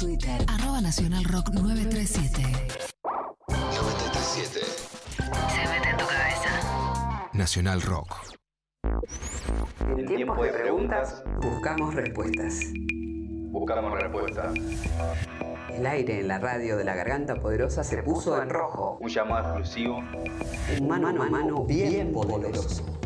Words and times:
Twitter, 0.00 0.40
arroba 0.48 0.80
Nacional 0.80 1.22
Rock 1.24 1.50
937. 1.50 2.42
937 3.48 4.60
Se 4.64 5.68
mete 5.68 5.90
en 5.90 5.96
tu 5.98 6.06
cabeza. 6.06 7.28
Nacional 7.34 7.82
Rock. 7.82 8.16
En 9.98 10.06
tiempos 10.06 10.40
de 10.40 10.52
preguntas, 10.54 11.22
buscamos 11.42 11.94
respuestas. 11.94 12.60
Buscamos 13.50 14.00
respuesta. 14.00 14.54
El 15.68 15.86
aire 15.86 16.20
en 16.20 16.28
la 16.28 16.38
radio 16.38 16.78
de 16.78 16.84
la 16.84 16.94
garganta 16.94 17.34
poderosa 17.34 17.84
se 17.84 18.02
puso 18.02 18.42
en 18.42 18.48
rojo. 18.48 18.96
Un 19.02 19.08
llamado 19.10 19.58
exclusivo. 19.58 19.98
Un 20.78 20.88
mano 20.88 21.08
a 21.08 21.12
mano 21.12 21.64
bien 21.64 22.10
poderoso. 22.12 22.99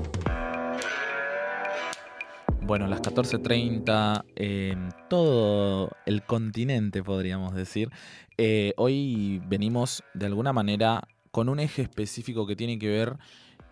Bueno, 2.67 2.87
las 2.87 3.03
14.30 3.03 4.25
en 4.37 4.89
todo 5.11 5.91
el 6.07 6.23
continente, 6.25 7.03
podríamos 7.03 7.55
decir. 7.55 7.91
Eh, 8.39 8.73
hoy 8.79 9.43
venimos 9.47 10.03
de 10.15 10.25
alguna 10.25 10.55
manera 10.55 11.07
con 11.31 11.51
un 11.51 11.61
eje 11.61 11.83
específico 11.83 12.47
que 12.47 12.57
tiene 12.57 12.79
que 12.79 12.89
ver 12.89 13.19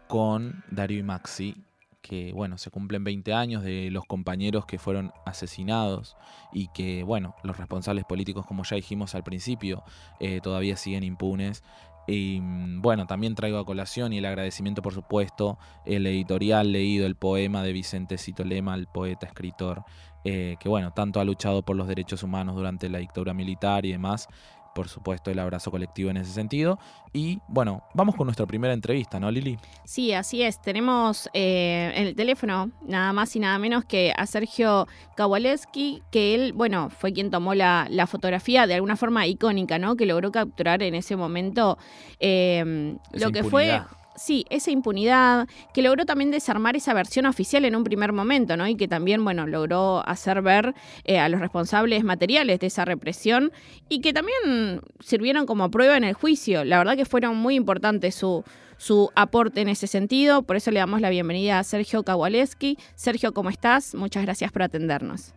con 0.09 0.63
Darío 0.71 0.99
y 0.99 1.03
Maxi, 1.03 1.57
que 2.03 2.35
bueno, 2.35 2.59
se 2.59 2.71
cumplen 2.71 3.03
20 3.03 3.33
años 3.33 3.63
de 3.63 3.89
los 3.91 4.05
compañeros 4.05 4.67
que 4.67 4.79
fueron 4.79 5.11
asesinados 5.25 6.19
y 6.53 6.69
que 6.75 7.03
bueno, 7.03 7.35
los 7.45 7.57
responsables 7.57 8.05
políticos, 8.05 8.45
como 8.45 8.63
ya 8.63 8.77
dijimos 8.77 9.15
al 9.15 9.25
principio, 9.25 9.85
eh, 10.21 10.41
todavía 10.43 10.77
siguen 10.77 11.03
impunes. 11.03 11.63
Y 12.07 12.41
mm, 12.41 12.83
bueno, 12.83 13.07
también 13.07 13.35
traigo 13.35 13.59
a 13.59 13.65
colación 13.65 14.13
y 14.13 14.19
el 14.19 14.25
agradecimiento, 14.25 14.83
por 14.83 14.95
supuesto, 14.95 15.59
el 15.85 16.07
editorial 16.07 16.73
leído, 16.73 17.07
el 17.07 17.17
poema 17.17 17.63
de 17.63 17.73
Vicente 17.73 18.19
Cito 18.19 18.45
Lema, 18.45 18.75
el 18.75 18.87
poeta, 18.87 19.27
escritor, 19.27 19.85
eh, 20.25 20.57
que 20.61 20.69
bueno, 20.69 20.93
tanto 20.93 21.21
ha 21.21 21.25
luchado 21.25 21.63
por 21.63 21.77
los 21.77 21.89
derechos 21.89 22.23
humanos 22.23 22.57
durante 22.57 22.89
la 22.89 22.99
dictadura 22.99 23.35
militar 23.35 23.87
y 23.87 23.93
demás. 23.93 24.29
Por 24.75 24.89
supuesto, 24.89 25.31
el 25.31 25.39
abrazo 25.39 25.71
colectivo 25.71 26.11
en 26.11 26.17
ese 26.17 26.33
sentido. 26.33 26.79
Y 27.13 27.41
bueno, 27.49 27.83
vamos 27.95 28.15
con 28.15 28.27
nuestra 28.27 28.47
primera 28.47 28.73
entrevista, 28.73 29.21
¿no, 29.21 29.31
Lili? 29.31 29.59
Sí, 29.85 30.13
así 30.13 30.43
es. 30.43 30.61
Tenemos 30.63 31.29
eh, 31.35 31.93
en 31.95 32.07
el 32.07 32.15
teléfono 32.15 32.71
nada 32.87 33.13
más 33.13 33.37
y 33.37 33.41
nada 33.41 33.59
menos 33.59 33.85
que 33.85 34.13
a 34.17 34.27
Sergio 34.27 34.87
Kowaleski, 35.17 36.03
que 36.11 36.35
él, 36.35 36.53
bueno, 36.55 36.89
fue 36.91 37.13
quien 37.13 37.31
tomó 37.31 37.55
la, 37.55 37.87
la 37.91 38.07
fotografía 38.07 38.67
de 38.67 38.75
alguna 38.75 38.97
forma 38.97 39.27
icónica, 39.27 39.79
¿no? 39.79 39.97
Que 39.97 40.07
logró 40.07 40.33
capturar 40.33 40.83
en 40.83 40.95
ese 40.95 41.17
momento 41.17 41.77
eh, 42.19 42.97
lo 43.13 43.31
que 43.31 43.45
fue. 43.45 43.81
Sí, 44.17 44.45
esa 44.51 44.71
impunidad, 44.71 45.49
que 45.73 45.83
logró 45.83 46.05
también 46.05 46.31
desarmar 46.31 46.77
esa 46.77 46.95
versión 46.95 47.27
oficial 47.27 47.65
en 47.65 47.77
un 47.77 47.85
primer 47.85 48.13
momento, 48.13 48.57
¿no? 48.57 48.67
Y 48.67 48.77
que 48.77 48.89
también, 48.89 49.25
bueno, 49.25 49.47
logró 49.47 50.07
hacer 50.07 50.43
ver 50.43 50.75
eh, 51.05 51.19
a 51.19 51.29
los 51.29 51.41
responsables 51.41 52.05
materiales 52.05 52.61
de 52.61 52.67
esa 52.67 52.85
represión 52.85 53.53
y 53.89 54.01
que 54.01 54.13
también 54.13 54.81
sirvieron 55.01 55.47
como 55.47 55.71
prueba 55.71 55.97
en 55.97 56.05
el 56.05 56.15
juicio. 56.15 56.65
La 56.65 56.79
verdad 56.79 56.97
que 56.97 57.05
fueron 57.05 57.37
muy 57.37 57.55
importantes 57.55 58.15
su, 58.15 58.45
su 58.77 59.11
aporte 59.15 59.61
en 59.61 59.69
ese 59.69 59.87
sentido, 59.87 60.43
por 60.43 60.57
eso 60.57 60.71
le 60.71 60.81
damos 60.81 61.01
la 61.01 61.11
bienvenida 61.11 61.59
a 61.59 61.65
Sergio 61.65 62.03
Kowaleski. 62.03 62.79
Sergio, 62.95 63.33
¿cómo 63.33 63.51
estás? 63.51 63.95
Muchas 63.95 64.25
gracias 64.25 64.53
por 64.53 64.63
atendernos. 64.63 65.35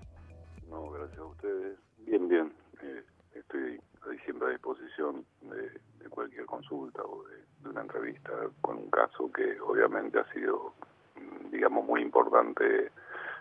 No, 0.70 0.90
gracias 0.92 1.20
a 1.20 1.26
ustedes. 1.26 1.78
Bien, 2.06 2.28
bien. 2.28 2.54
Eh, 2.82 3.04
estoy 3.36 3.80
siempre 4.26 4.48
a 4.48 4.52
disposición 4.52 5.26
de, 5.42 6.04
de 6.04 6.10
cualquier 6.10 6.46
consulta 6.46 7.02
o 7.04 7.24
de, 7.24 7.35
de 7.66 7.72
una 7.72 7.82
entrevista 7.82 8.32
con 8.62 8.78
un 8.78 8.90
caso 8.90 9.32
que 9.32 9.60
obviamente 9.60 10.20
ha 10.20 10.34
sido, 10.34 10.74
mm, 11.16 11.52
digamos, 11.52 11.86
muy 11.86 12.02
importante 12.02 12.92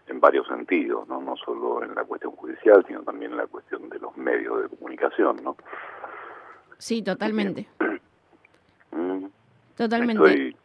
en 0.08 0.20
varios 0.20 0.46
sentidos, 0.48 1.06
¿no? 1.08 1.20
No 1.20 1.36
solo 1.36 1.82
en 1.82 1.94
la 1.94 2.04
cuestión 2.04 2.32
judicial, 2.32 2.84
sino 2.86 3.02
también 3.02 3.32
en 3.32 3.38
la 3.38 3.46
cuestión 3.46 3.88
de 3.88 3.98
los 3.98 4.16
medios 4.16 4.62
de 4.62 4.76
comunicación, 4.76 5.36
¿no? 5.42 5.56
Sí, 6.78 7.02
totalmente. 7.02 7.68
Mm, 8.96 9.26
Totalmente. 9.76 10.22
Estoy, 10.22 10.56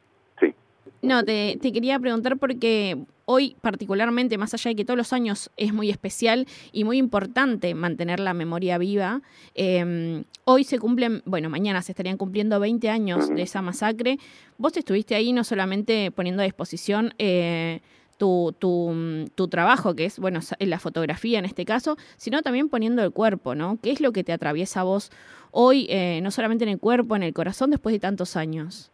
No, 1.02 1.24
te, 1.24 1.58
te 1.62 1.72
quería 1.72 1.98
preguntar 2.00 2.38
porque 2.38 2.98
hoy 3.26 3.56
particularmente, 3.62 4.38
más 4.38 4.54
allá 4.54 4.70
de 4.70 4.76
que 4.76 4.86
todos 4.86 4.98
los 4.98 5.14
años 5.14 5.52
es 5.56 5.72
muy 5.72 5.92
especial 5.92 6.48
y 6.72 6.84
muy 6.84 6.98
importante 6.98 7.76
mantener 7.76 8.20
la 8.20 8.34
memoria 8.34 8.78
viva, 8.80 9.22
eh, 9.54 10.24
hoy 10.46 10.64
se 10.64 10.80
cumplen, 10.80 11.22
bueno, 11.26 11.50
mañana 11.50 11.84
se 11.84 11.92
estarían 11.92 12.18
cumpliendo 12.18 12.60
20 12.60 12.90
años 12.90 13.30
de 13.30 13.42
esa 13.44 13.62
masacre. 13.62 14.18
Vos 14.58 14.76
estuviste 14.76 15.14
ahí 15.14 15.32
no 15.32 15.44
solamente 15.44 16.10
poniendo 16.10 16.42
a 16.42 16.46
disposición 16.46 17.14
eh, 17.20 17.82
tu, 18.18 18.56
tu, 18.58 18.90
mm, 18.90 19.28
tu 19.36 19.48
trabajo, 19.48 19.96
que 19.96 20.06
es, 20.06 20.18
bueno, 20.18 20.40
la 20.58 20.80
fotografía 20.80 21.38
en 21.38 21.46
este 21.46 21.66
caso, 21.66 21.98
sino 22.18 22.42
también 22.42 22.68
poniendo 22.68 23.04
el 23.04 23.12
cuerpo, 23.12 23.54
¿no? 23.54 23.78
¿Qué 23.82 23.92
es 23.92 24.02
lo 24.02 24.12
que 24.12 24.24
te 24.24 24.34
atraviesa 24.34 24.82
a 24.82 24.84
vos 24.84 25.12
hoy, 25.52 25.86
eh, 25.90 26.20
no 26.24 26.32
solamente 26.32 26.64
en 26.64 26.72
el 26.72 26.80
cuerpo, 26.80 27.16
en 27.16 27.22
el 27.22 27.34
corazón, 27.34 27.70
después 27.70 27.94
de 27.94 28.00
tantos 28.00 28.36
años? 28.36 28.92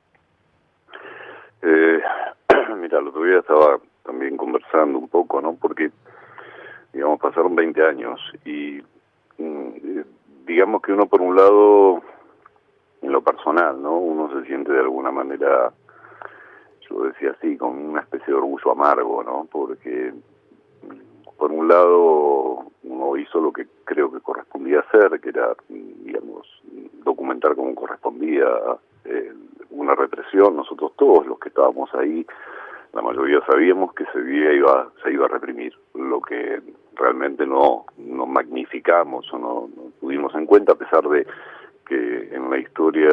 Eh, 1.68 2.00
mira, 2.78 3.00
el 3.00 3.08
otro 3.08 3.24
día 3.24 3.40
estaba 3.40 3.80
también 4.04 4.38
conversando 4.38 5.00
un 5.00 5.10
poco, 5.10 5.42
¿no? 5.42 5.56
Porque, 5.56 5.90
digamos, 6.94 7.20
pasaron 7.20 7.56
20 7.56 7.84
años 7.84 8.22
y 8.46 8.84
mm, 9.40 9.70
eh, 9.84 10.06
digamos 10.46 10.84
que 10.84 10.94
uno 10.94 11.08
por 11.08 11.22
un 11.22 11.36
lado, 11.36 12.04
en 13.02 13.12
lo 13.12 13.22
personal, 13.24 13.82
¿no? 13.82 13.98
Uno 13.98 14.32
se 14.32 14.46
siente 14.46 14.72
de 14.72 14.82
alguna 14.82 15.10
manera, 15.10 15.74
yo 16.88 17.06
decía 17.06 17.32
así, 17.32 17.58
con 17.58 17.72
una 17.72 18.02
especie 18.02 18.28
de 18.28 18.36
orgullo 18.36 18.72
amargo, 18.72 19.24
¿no? 19.24 19.48
Porque, 19.52 20.14
mm, 20.84 21.36
por 21.36 21.52
un 21.52 21.68
lado, 21.68 22.66
uno 22.84 23.18
hizo 23.18 23.42
lo 23.42 23.52
que 23.52 23.66
creo 23.86 24.12
que 24.12 24.20
correspondía 24.20 24.82
hacer, 24.82 25.20
que 25.20 25.30
era, 25.30 25.56
mm, 25.70 26.04
digamos, 26.06 26.62
documentar 27.04 27.56
como 27.56 27.74
correspondía 27.74 28.46
eh, 29.06 29.34
una 29.76 29.96
represión. 29.96 30.56
Nosotros 30.56 30.94
todos 30.98 31.26
los 31.26 31.40
que 31.40 31.50
estábamos 31.50 31.94
ahí, 31.96 32.26
la 32.94 33.02
mayoría 33.02 33.42
sabíamos 33.46 33.94
que 33.94 34.06
día 34.22 34.54
iba, 34.54 34.90
se 35.04 35.12
iba 35.12 35.26
a 35.26 35.30
reprimir, 35.30 35.74
lo 35.94 36.22
que 36.22 36.62
realmente 36.96 37.46
no, 37.46 37.86
no 37.98 38.26
magnificamos 38.26 39.32
o 39.34 39.38
no, 39.38 39.70
no 39.76 39.92
tuvimos 40.00 40.34
en 40.36 40.46
cuenta, 40.46 40.74
a 40.74 40.76
pesar 40.76 41.04
de 41.10 41.28
que 41.86 42.30
en 42.34 42.50
la 42.50 42.58
historia 42.58 43.10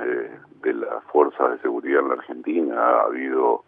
eh, 0.00 0.30
de 0.62 0.74
las 0.74 1.02
fuerzas 1.04 1.52
de 1.52 1.58
seguridad 1.58 2.00
en 2.00 2.08
la 2.08 2.14
Argentina 2.14 2.74
ha 2.76 3.02
habido 3.02 3.64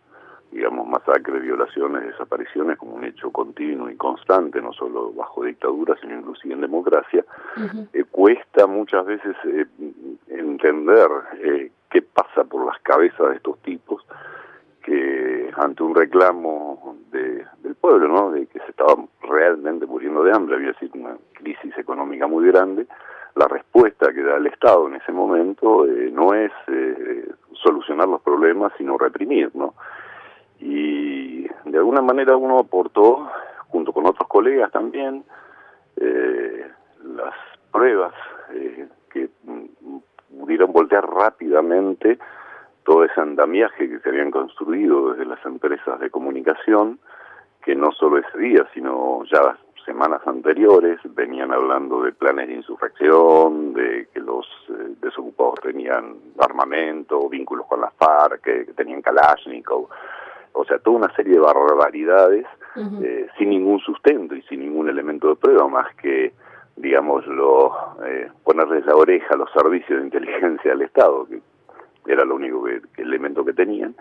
digamos, 0.52 0.86
masacres, 0.86 1.42
violaciones, 1.42 2.06
desapariciones 2.06 2.78
como 2.78 2.94
un 2.94 3.04
hecho 3.04 3.30
continuo 3.30 3.90
y 3.90 3.96
constante, 3.96 4.60
no 4.60 4.72
solo 4.72 5.12
bajo 5.12 5.44
dictadura, 5.44 5.96
sino 6.00 6.18
inclusive 6.18 6.54
en 6.54 6.60
democracia, 6.60 7.24
eh, 7.92 8.04
cuesta 8.10 8.66
muchas 8.66 9.04
veces 9.06 9.36
eh, 9.44 9.66
entender 10.28 11.08
eh, 11.40 11.70
qué 11.90 12.02
pasa 12.02 12.44
por 12.44 12.66
las 12.66 12.80
cabezas 12.82 13.30
de 13.30 13.36
estos 13.36 13.58
tipos 13.62 14.04
que 14.82 15.50
ante 15.56 15.82
un 15.82 15.94
reclamo 15.94 16.96
de, 17.10 17.44
del 17.62 17.74
pueblo, 17.74 18.06
¿no? 18.06 18.30
de 18.30 18.46
que 18.46 18.60
se 18.60 18.70
estaba 18.70 18.94
realmente 19.22 19.84
muriendo 19.84 20.22
de 20.22 20.32
hambre, 20.32 20.56
había 20.56 20.74
sido 20.74 20.92
una 20.94 21.16
crisis 21.34 21.76
económica 21.76 22.26
muy 22.28 22.46
grande, 22.46 22.86
la 23.36 23.48
respuesta 23.48 24.12
que 24.12 24.22
da 24.22 24.36
el 24.36 24.46
Estado 24.46 24.88
en 24.88 24.94
ese 24.94 25.12
momento 25.12 25.86
eh, 25.86 26.10
no 26.10 26.32
es 26.32 26.50
eh, 26.68 27.28
solucionar 27.52 28.08
los 28.08 28.22
problemas, 28.22 28.72
sino 28.78 28.96
reprimir, 28.96 29.50
¿no? 29.54 29.74
Alguna 31.96 32.12
manera 32.12 32.36
uno 32.36 32.58
aportó, 32.58 33.26
junto 33.68 33.90
con 33.90 34.04
otros 34.04 34.28
colegas 34.28 34.70
también, 34.70 35.24
eh, 35.96 36.70
las 37.02 37.34
pruebas 37.72 38.12
eh, 38.52 38.86
que 39.10 39.30
mm, 39.44 39.96
pudieron 40.38 40.72
voltear 40.72 41.08
rápidamente 41.08 42.18
todo 42.84 43.02
ese 43.04 43.18
andamiaje 43.18 43.88
que 43.88 43.98
se 44.00 44.10
habían 44.10 44.30
construido 44.30 45.12
desde 45.12 45.24
las 45.24 45.42
empresas 45.46 45.98
de 45.98 46.10
comunicación, 46.10 46.98
que 47.64 47.74
no 47.74 47.92
solo 47.92 48.18
ese 48.18 48.36
día, 48.36 48.66
sino 48.74 49.24
ya 49.24 49.56
semanas 49.86 50.20
anteriores 50.26 51.00
venían 51.14 51.50
hablando 51.50 52.02
de 52.02 52.12
planes 52.12 52.48
de 52.48 52.56
insurrección, 52.56 53.72
de 53.72 54.06
que 54.12 54.20
los 54.20 54.46
eh, 54.68 54.96
desocupados 55.00 55.60
tenían 55.62 56.16
armamento, 56.38 57.26
vínculos 57.30 57.64
con 57.66 57.80
las 57.80 57.94
FARC, 57.94 58.42
que, 58.42 58.66
que 58.66 58.72
tenían 58.74 59.00
Kalashnikov, 59.00 59.88
o 60.56 60.64
sea, 60.64 60.78
toda 60.78 60.96
una 60.96 61.14
serie 61.14 61.34
de 61.34 61.40
barbaridades 61.40 62.46
eh, 63.02 63.26
sin 63.38 63.50
ningún 63.50 63.78
sustento 63.80 64.34
y 64.34 64.42
sin 64.42 64.60
ningún 64.60 64.88
elemento 64.88 65.28
de 65.28 65.36
prueba 65.36 65.68
más 65.68 65.94
que, 65.96 66.32
digámoslo, 66.76 67.72
eh, 68.04 68.30
ponerles 68.42 68.84
la 68.86 68.96
oreja 68.96 69.34
a 69.34 69.38
los 69.38 69.50
servicios 69.52 69.98
de 69.98 70.04
inteligencia 70.06 70.72
del 70.72 70.82
Estado, 70.82 71.26
que 71.26 71.40
era 72.06 72.24
lo 72.24 72.34
único 72.34 72.64
que, 72.64 72.80
que 72.94 73.02
elemento 73.02 73.44
que 73.44 73.52
tenían, 73.52 73.94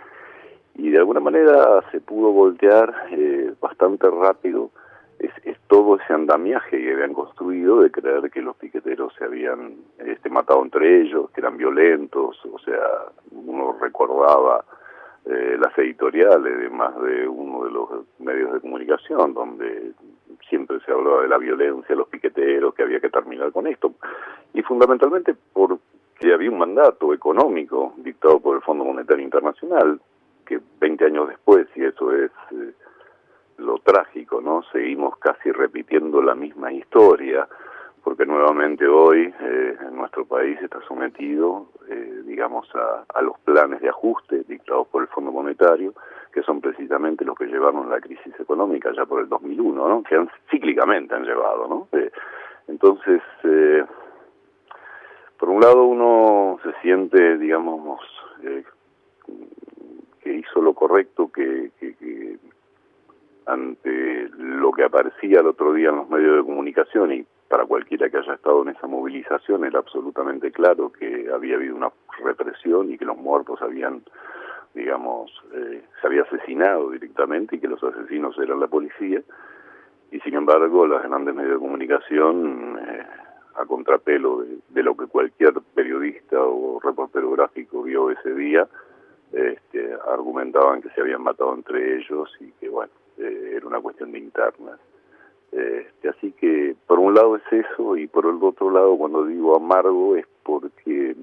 y 0.76 0.90
de 0.90 0.98
alguna 0.98 1.20
manera 1.20 1.84
se 1.92 2.02
pudo 2.02 2.32
voltear 2.32 2.94
eh, 3.12 3.54
bastante 3.62 4.10
rápido 4.10 4.72
es, 5.20 5.32
es 5.44 5.58
todo 5.68 5.98
ese 5.98 6.14
andamiaje 6.14 6.78
que 6.78 6.94
habían 6.94 7.14
construido 7.14 7.82
de 7.82 7.92
creer 7.92 8.30
que 8.30 8.42
los 8.42 8.56
piqueteros 8.58 9.14
se 9.18 9.26
habían 9.26 9.76
este, 10.00 10.30
matado 10.30 10.62
entre 10.64 11.02
ellos, 11.02 11.30
que 11.32 11.42
eran 11.42 11.58
violentos, 11.58 12.38
o 12.46 12.60
sea, 12.60 12.82
uno 13.32 13.78
recordaba 13.80 14.66
eh, 15.26 15.58
las 15.60 15.78
editoriales 15.78 16.60
de 16.60 16.70
más 16.70 16.96
de 17.02 17.28
uno 17.28 17.66
de 17.66 17.72
los 17.72 17.90
medios 18.20 18.54
de 18.54 18.62
comunicación, 18.62 19.34
donde 19.34 19.94
siempre 20.50 20.80
se 20.86 20.92
hablaba 20.92 21.24
de 21.24 21.28
la 21.28 21.38
violencia, 21.38 21.96
los 21.96 22.08
piqueteros, 22.08 22.74
que 22.76 22.84
había 22.84 23.00
que 23.00 23.10
terminar 23.10 23.52
fundamentalmente 24.66 25.36
porque 25.54 26.34
había 26.34 26.52
un 26.52 26.58
mandato 26.58 27.14
económico 27.14 27.94
dictado 27.98 28.40
por 28.40 28.58
el 28.58 28.62
Fondo 28.62 28.84
Monetario 28.84 29.24
Internacional, 29.24 30.02
que 30.46 30.60
20 30.80 31.06
años 31.06 31.30
después, 31.30 31.68
y 31.76 31.86
eso 31.86 32.12
es 32.14 32.32
eh, 32.52 32.74
lo 33.58 33.80
trágico, 33.80 34.42
¿no? 34.42 34.64
Seguimos 34.72 35.18
casi 35.18 35.52
repitiendo 35.52 36.22
la 36.22 36.36
misma 36.36 36.72
historia, 36.74 37.48
porque 38.04 38.26
nuevamente 38.26 38.88
hoy 38.88 39.34
eh, 39.40 39.78
nuestro 39.92 40.26
país 40.26 40.60
está 40.62 40.80
sometido, 40.88 41.68
digamos, 42.36 42.68
a, 42.76 43.06
a, 43.18 43.22
los 43.22 43.40
planes 43.40 43.80
de 43.80 43.88
ajuste 43.88 44.44
dictados 44.44 44.90
por 44.90 45.02
el 45.02 45.08
Fondo 45.08 45.32
Monetario, 45.32 45.94
que 46.34 46.44
son 46.44 46.60
precisamente 46.60 47.24
los 47.24 47.38
que 47.38 47.46
llevaron 47.46 47.90
la 47.90 48.02
crisis 48.02 48.38
económica 48.38 48.92
ya 48.94 49.06
por 49.06 49.22
el 49.22 49.30
2001, 49.30 49.88
¿no? 49.88 50.04
Que 50.04 50.16
han, 50.16 50.30
cíclicamente 50.52 51.16
han 51.16 51.24
llevado, 51.24 51.66
¿no? 51.70 51.88
Eh, 51.98 52.12
entonces, 52.68 53.22
eh, 53.46 53.86
por 55.40 55.48
un 55.48 55.62
lado 55.62 55.86
uno 55.86 56.60
se 56.62 56.74
siente, 56.82 57.38
digamos, 57.38 58.02
eh, 58.44 58.66
que 60.20 60.34
hizo 60.34 60.62
lo 60.62 60.74
correcto, 60.74 61.32
que, 61.32 61.72
que, 61.80 61.96
que 61.96 62.38
ante 63.46 64.28
lo 64.38 64.74
que 64.74 64.84
aparecía 64.84 65.40
el 65.40 65.48
otro 65.48 65.72
día 65.72 65.88
en 65.88 65.96
los 65.96 66.10
medios 66.10 66.36
de 66.36 66.44
comunicación 66.44 67.14
y 67.14 67.26
para 67.48 67.66
cualquiera 67.66 68.10
que 68.10 68.18
haya 68.18 68.34
estado 68.34 68.64
en 68.64 68.70
esa 68.70 68.88
movilización 68.88 69.66
era 69.66 69.80
absolutamente 69.80 70.52
claro 70.52 70.92
que 70.92 71.30
había 71.32 71.56
habido 71.56 71.76
una 71.76 71.92
represión 72.24 72.92
y 72.92 72.98
que 72.98 73.06
los 73.06 73.18
muertos 73.18 73.62
habían, 73.62 74.04
digamos, 74.74 75.32
eh, 75.54 75.84
se 76.02 76.08
había 76.08 76.24
asesinado 76.24 76.90
directamente 76.92 77.56
y 77.56 77.60
que 77.60 77.68
los 77.68 77.84
asesinos 77.84 78.38
eran 78.40 78.60
la 78.60 78.68
policía. 78.68 79.22
Y 80.12 80.20
sin 80.22 80.36
embargo, 80.36 80.88
los 80.88 81.04
grandes 81.04 81.36
medios 81.36 81.54
de 81.54 81.60
comunicación, 81.60 82.80
eh, 82.80 83.06
a 83.56 83.66
contrapelo 83.66 84.44
de, 84.70 84.84
lo 84.84 84.98
que 84.98 85.08
cualquier 85.08 85.54
periodista 85.74 86.42
o 86.42 86.80
reportero 86.80 87.32
gráfico 87.32 87.84
vio 87.84 88.10
ese 88.10 88.34
día, 88.34 88.68
este, 89.32 89.94
argumentaban 90.10 90.82
que 90.82 90.90
se 90.90 91.02
habían 91.02 91.22
matado 91.22 91.54
entre 91.54 91.98
ellos 91.98 92.30
y 92.40 92.52
que, 92.54 92.70
bueno, 92.70 92.92
eh, 93.18 93.54
era 93.56 93.68
una 93.68 93.80
cuestión 93.80 94.12
de 94.12 94.20
internas. 94.20 94.80
Este, 95.56 96.10
así 96.10 96.34
que 96.34 96.76
por 96.86 97.00
un 97.00 97.14
lado 97.14 97.38
es 97.38 97.44
eso 97.50 97.96
y 97.96 98.08
por 98.08 98.26
el 98.26 98.44
otro 98.44 98.72
lado 98.72 98.98
cuando 98.98 99.24
digo 99.24 99.56
amargo 99.56 100.18
es 100.18 100.26
porque 100.44 101.16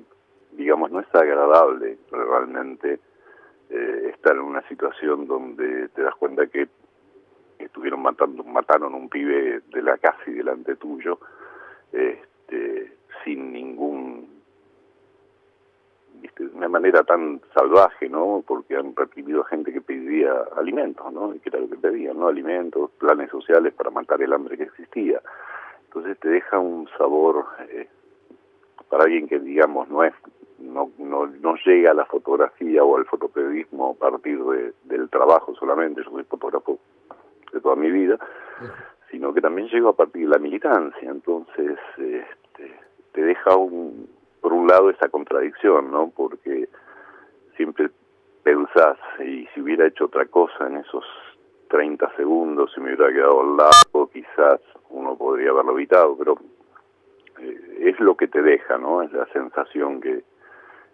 digamos 0.52 0.90
no 0.90 1.00
es 1.00 1.14
agradable 1.14 1.99
realmente 2.11 2.99
eh, 3.69 4.11
estar 4.11 4.34
en 4.34 4.40
una 4.40 4.67
situación 4.69 5.26
donde 5.26 5.88
te 5.90 6.00
das 6.00 6.14
cuenta 6.14 6.46
que 6.46 6.67
estuvieron 7.58 8.00
matando 8.00 8.43
mataron 8.43 8.94
un 8.94 9.11
pibe 9.11 9.61
de 9.70 9.82
la 9.82 9.99
casa 9.99 10.23
y 10.26 10.32
delante 10.32 10.76
tuyo 10.76 11.19
este, 11.93 12.90
sin 13.25 13.52
ningún 13.52 14.11
¿viste? 16.22 16.46
de 16.46 16.56
una 16.56 16.69
manera 16.69 17.02
tan 17.02 17.40
salvaje, 17.52 18.08
¿no? 18.08 18.42
Porque 18.46 18.76
han 18.76 18.94
reprimido 18.94 19.42
a 19.42 19.48
gente 19.48 19.72
que 19.72 19.80
pedía 19.80 20.32
alimentos, 20.56 21.12
¿no? 21.12 21.34
Y 21.34 21.40
que 21.40 21.50
era 21.50 21.58
lo 21.58 21.69
que 21.69 21.76
pedían, 21.76 22.19
¿no? 22.19 22.28
Alimentos, 22.28 22.90
planes 22.92 23.30
sociales 23.30 23.74
para 23.74 23.90
matar 23.90 24.22
el 24.22 24.32
hambre 24.32 24.56
que 24.56 24.64
existía. 24.64 25.20
Entonces 25.86 26.19
te 26.20 26.28
deja 26.28 26.58
un 26.58 26.88
sabor 26.96 27.44
eh, 27.69 27.88
para 28.88 29.04
alguien 29.04 29.28
que, 29.28 29.38
digamos, 29.40 29.88
no 29.88 30.04
es 30.04 30.14
no, 30.58 30.92
no, 30.98 31.26
no 31.26 31.56
llega 31.66 31.90
a 31.90 31.94
la 31.94 32.06
fotografía 32.06 32.84
o 32.84 32.96
al 32.96 33.04
fotoperiodismo 33.06 33.90
a 33.90 33.94
partir 33.94 34.38
de, 34.42 34.72
del 34.84 35.10
trabajo 35.10 35.54
solamente, 35.56 36.02
yo 36.04 36.10
soy 36.10 36.22
fotógrafo 36.22 36.78
de 37.52 37.60
toda 37.60 37.74
mi 37.74 37.90
vida, 37.90 38.16
sino 39.10 39.34
que 39.34 39.40
también 39.40 39.66
llego 39.69 39.88
a 39.88 39.96
partir 39.96 40.22
de 40.22 40.28
la 40.28 40.38
militancia, 40.38 41.10
entonces 41.10 41.78
este, 41.98 42.74
te 43.12 43.22
deja 43.22 43.56
un, 43.56 44.08
por 44.42 44.52
un 44.52 44.66
lado 44.66 44.90
esa 44.90 45.08
contradicción, 45.08 45.90
¿no? 45.90 46.12
Porque 46.14 46.68
siempre 47.56 47.90
pensás, 48.42 48.98
y 49.24 49.46
si 49.54 49.60
hubiera 49.60 49.86
hecho 49.86 50.06
otra 50.06 50.26
cosa 50.26 50.66
en 50.66 50.78
esos 50.78 51.04
30 51.68 52.14
segundos, 52.16 52.72
si 52.74 52.80
me 52.80 52.92
hubiera 52.94 53.12
quedado 53.12 53.40
al 53.40 53.56
lado, 53.56 54.10
quizás 54.12 54.60
uno 54.90 55.16
podría 55.16 55.50
haberlo 55.50 55.72
evitado, 55.72 56.18
pero 56.18 56.38
eh, 57.38 57.84
es 57.84 58.00
lo 58.00 58.16
que 58.16 58.26
te 58.26 58.42
deja, 58.42 58.76
¿no? 58.78 59.02
Es 59.02 59.12
la 59.12 59.26
sensación 59.26 60.00
que, 60.00 60.24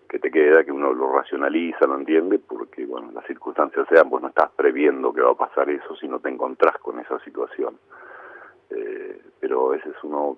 que 0.09 0.19
te 0.19 0.31
queda, 0.31 0.63
que 0.63 0.71
uno 0.71 0.93
lo 0.93 1.11
racionaliza, 1.13 1.87
lo 1.87 1.97
entiende, 1.97 2.39
porque, 2.39 2.85
bueno, 2.85 3.11
las 3.13 3.27
circunstancias 3.27 3.87
sean, 3.89 4.11
pues 4.11 4.23
no 4.23 4.29
estás 4.29 4.51
previendo 4.53 5.13
que 5.13 5.23
va 5.23 5.33
a 5.33 5.35
pasar 5.35 5.71
eso 5.71 5.97
si 5.97 6.07
no 6.07 6.21
te 6.21 6.29
encontrás 6.29 6.77
con 6.79 7.01
esa 7.01 7.19
situación. 7.21 7.79
Eh, 8.71 9.23
pero 9.41 9.73
ese 9.73 9.89
es 9.89 10.05
uno 10.05 10.37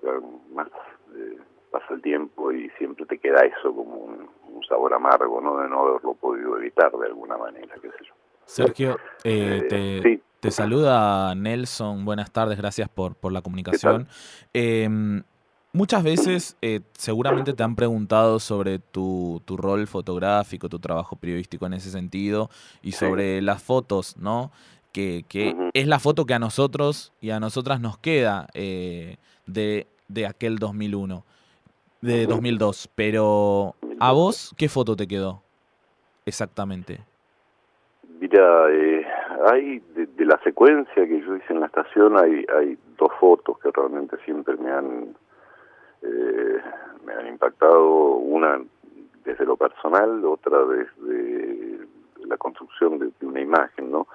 más... 0.53 0.69
Eh, 1.13 1.37
pasa 1.71 1.93
el 1.93 2.01
tiempo 2.01 2.51
y 2.51 2.69
siempre 2.77 3.05
te 3.05 3.17
queda 3.17 3.41
eso 3.45 3.73
como 3.73 3.95
un, 3.95 4.29
un, 4.53 4.63
sabor 4.67 4.93
amargo, 4.93 5.41
¿no? 5.41 5.57
De 5.57 5.69
no 5.69 5.87
haberlo 5.87 6.13
podido 6.13 6.57
evitar 6.57 6.91
de 6.91 7.07
alguna 7.07 7.37
manera, 7.37 7.73
qué 7.81 7.89
sé 7.89 8.05
yo. 8.07 8.13
Sergio, 8.45 8.97
eh, 9.23 9.65
te, 9.69 10.01
sí. 10.01 10.21
te, 10.39 10.51
saluda 10.51 11.33
Nelson, 11.35 12.03
buenas 12.03 12.31
tardes, 12.31 12.57
gracias 12.57 12.89
por, 12.89 13.15
por 13.15 13.31
la 13.31 13.41
comunicación. 13.41 14.07
Eh, 14.53 14.89
muchas 15.73 16.03
veces 16.03 16.57
eh, 16.61 16.81
seguramente 16.93 17.53
te 17.53 17.63
han 17.63 17.75
preguntado 17.75 18.39
sobre 18.39 18.79
tu, 18.79 19.41
tu, 19.45 19.57
rol 19.57 19.87
fotográfico, 19.87 20.69
tu 20.69 20.79
trabajo 20.79 21.15
periodístico 21.15 21.65
en 21.65 21.73
ese 21.73 21.89
sentido 21.89 22.49
y 22.81 22.91
sobre 22.91 23.39
sí. 23.39 23.45
las 23.45 23.63
fotos, 23.63 24.17
¿no? 24.17 24.51
Que, 24.91 25.23
que 25.29 25.53
uh 25.53 25.57
-huh. 25.57 25.69
es 25.73 25.87
la 25.87 25.99
foto 25.99 26.25
que 26.25 26.33
a 26.33 26.39
nosotros 26.39 27.13
y 27.21 27.29
a 27.29 27.39
nosotras 27.39 27.79
nos 27.79 27.97
queda 27.97 28.47
eh, 28.53 29.17
de, 29.45 29.87
de 30.09 30.27
aquel 30.27 30.59
2001 30.59 31.23
de 32.01 32.25
2002, 32.25 32.89
pero 32.95 33.75
¿a 33.99 34.11
vos 34.11 34.53
qué 34.57 34.69
foto 34.69 34.95
te 34.95 35.07
quedó 35.07 35.41
exactamente? 36.25 36.99
Mira, 38.19 38.69
eh, 38.71 39.05
hay 39.47 39.79
de, 39.95 40.05
de, 40.05 40.25
la 40.25 40.39
secuencia 40.43 41.07
que 41.07 41.21
yo 41.21 41.35
hice 41.35 41.53
en 41.53 41.61
la 41.61 41.65
estación 41.67 42.17
hay, 42.17 42.45
hay 42.55 42.77
dos 42.97 43.11
fotos 43.19 43.57
que 43.59 43.71
realmente 43.71 44.17
siempre 44.25 44.55
me 44.57 44.71
han 44.71 45.15
eh, 46.03 46.61
me 47.05 47.13
han 47.13 47.27
impactado, 47.27 48.15
una 48.15 48.59
desde 49.23 49.45
lo 49.45 49.55
personal, 49.55 50.23
otra 50.25 50.57
desde 50.65 51.85
la 52.25 52.37
construcción 52.37 52.99
de, 52.99 53.11
de 53.19 53.25
una 53.27 53.41
imagen, 53.41 53.91
¿no? 53.91 54.07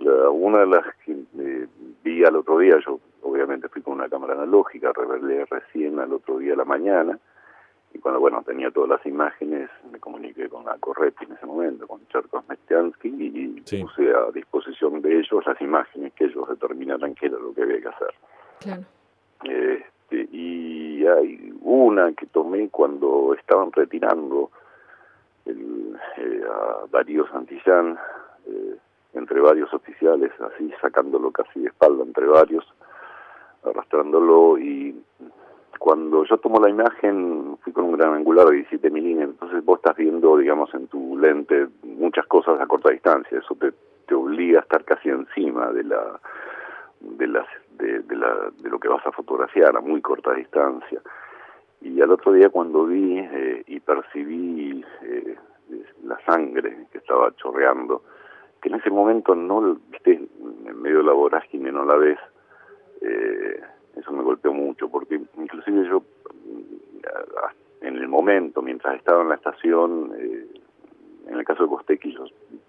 La, 0.00 0.30
una 0.30 0.60
de 0.60 0.66
las 0.66 0.86
que 1.04 1.12
eh, 1.38 1.66
vi 2.02 2.24
al 2.24 2.36
otro 2.36 2.58
día, 2.58 2.76
yo 2.84 2.98
obviamente 3.22 3.68
fui 3.68 3.82
con 3.82 3.94
una 3.94 4.08
cámara 4.08 4.34
analógica, 4.34 4.92
revelé 4.92 5.44
recién 5.46 5.98
al 5.98 6.12
otro 6.12 6.38
día 6.38 6.54
a 6.54 6.56
la 6.56 6.64
mañana, 6.64 7.18
y 7.92 7.98
cuando, 7.98 8.20
bueno, 8.20 8.42
tenía 8.46 8.70
todas 8.70 8.88
las 8.88 9.06
imágenes, 9.06 9.68
me 9.90 9.98
comuniqué 9.98 10.48
con 10.48 10.64
la 10.64 10.78
Corretti 10.78 11.24
en 11.24 11.32
ese 11.32 11.46
momento, 11.46 11.88
con 11.88 12.06
Cherkov 12.08 12.44
Mestiansky, 12.48 13.08
y 13.08 13.62
sí. 13.64 13.82
puse 13.82 14.14
a 14.14 14.30
disposición 14.32 15.02
de 15.02 15.18
ellos 15.18 15.44
las 15.44 15.60
imágenes 15.60 16.12
que 16.14 16.26
ellos 16.26 16.48
determinaran 16.48 17.14
qué 17.14 17.26
era 17.26 17.38
lo 17.38 17.52
que 17.52 17.62
había 17.62 17.80
que 17.80 17.88
hacer. 17.88 18.14
Claro. 18.60 18.82
Este, 19.42 20.28
y 20.30 21.04
hay 21.04 21.52
una 21.62 22.12
que 22.12 22.26
tomé 22.26 22.68
cuando 22.68 23.34
estaban 23.34 23.72
retirando 23.72 24.50
el, 25.46 25.98
eh, 26.18 26.42
a 26.48 26.86
Darío 26.92 27.26
Santillán, 27.28 27.98
eh, 28.46 28.76
entre 29.14 29.40
varios 29.40 29.72
oficiales, 29.74 30.30
así 30.40 30.72
sacándolo 30.80 31.32
casi 31.32 31.60
de 31.60 31.68
espalda 31.68 32.04
entre 32.04 32.26
varios, 32.26 32.64
arrastrándolo 33.64 34.58
y 34.58 35.02
cuando 35.78 36.24
yo 36.24 36.36
tomo 36.38 36.60
la 36.60 36.68
imagen 36.68 37.56
fui 37.62 37.72
con 37.72 37.84
un 37.84 37.96
gran 37.96 38.12
angular 38.12 38.46
de 38.48 38.56
17 38.56 38.90
milímetros, 38.90 39.32
entonces 39.32 39.64
vos 39.64 39.78
estás 39.78 39.96
viendo, 39.96 40.36
digamos, 40.36 40.72
en 40.74 40.88
tu 40.88 41.16
lente 41.16 41.68
muchas 41.84 42.26
cosas 42.26 42.60
a 42.60 42.66
corta 42.66 42.90
distancia, 42.90 43.38
eso 43.38 43.54
te, 43.54 43.72
te 44.06 44.14
obliga 44.14 44.58
a 44.58 44.62
estar 44.62 44.84
casi 44.84 45.08
encima 45.08 45.72
de 45.72 45.84
la 45.84 46.20
de 47.00 47.26
las 47.26 47.46
de, 47.78 48.00
de, 48.00 48.14
la, 48.14 48.50
de 48.62 48.68
lo 48.68 48.78
que 48.78 48.88
vas 48.88 49.06
a 49.06 49.12
fotografiar 49.12 49.74
a 49.74 49.80
muy 49.80 50.02
corta 50.02 50.34
distancia. 50.34 51.00
Y 51.80 51.98
al 52.02 52.10
otro 52.10 52.32
día 52.32 52.50
cuando 52.50 52.84
vi 52.84 53.18
eh, 53.18 53.62
y 53.66 53.80
percibí 53.80 54.84
eh, 55.02 55.36
la 56.04 56.18
sangre 56.26 56.88
que 56.92 56.98
estaba 56.98 57.34
chorreando, 57.36 58.02
que 58.60 58.68
en 58.68 58.74
ese 58.74 58.90
momento 58.90 59.34
no, 59.34 59.76
viste, 59.88 60.12
en 60.66 60.82
medio 60.82 60.98
de 60.98 61.04
la 61.04 61.12
vorágine 61.12 61.72
no 61.72 61.86
la 61.86 61.96
ves, 61.96 62.18
eh, 63.00 63.60
eso 63.96 64.12
me 64.12 64.22
golpeó 64.22 64.52
mucho, 64.52 64.88
porque 64.88 65.20
inclusive 65.36 65.86
yo 65.88 66.02
en 67.80 67.96
el 67.96 68.08
momento, 68.08 68.62
mientras 68.62 68.96
estaba 68.96 69.22
en 69.22 69.30
la 69.30 69.34
estación, 69.36 70.12
eh, 70.16 70.46
en 71.28 71.38
el 71.38 71.44
caso 71.44 71.64
de 71.64 71.68
Costequi, 71.70 72.12
yo 72.12 72.24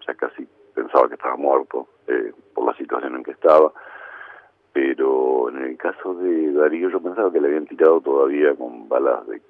ya 0.06 0.14
casi 0.14 0.46
pensaba 0.74 1.08
que 1.08 1.14
estaba 1.14 1.36
muerto 1.36 1.88
eh, 2.06 2.32
por 2.54 2.66
la 2.66 2.74
situación 2.76 3.16
en 3.16 3.22
que 3.22 3.32
estaba, 3.32 3.72
pero 4.72 5.50
en 5.50 5.58
el 5.58 5.76
caso 5.76 6.14
de 6.14 6.52
Darío 6.52 6.88
yo 6.88 7.00
pensaba 7.00 7.32
que 7.32 7.40
le 7.40 7.48
habían 7.48 7.66
tirado 7.66 8.00
todavía 8.00 8.54
con 8.54 8.88
balas 8.88 9.26
de 9.26 9.42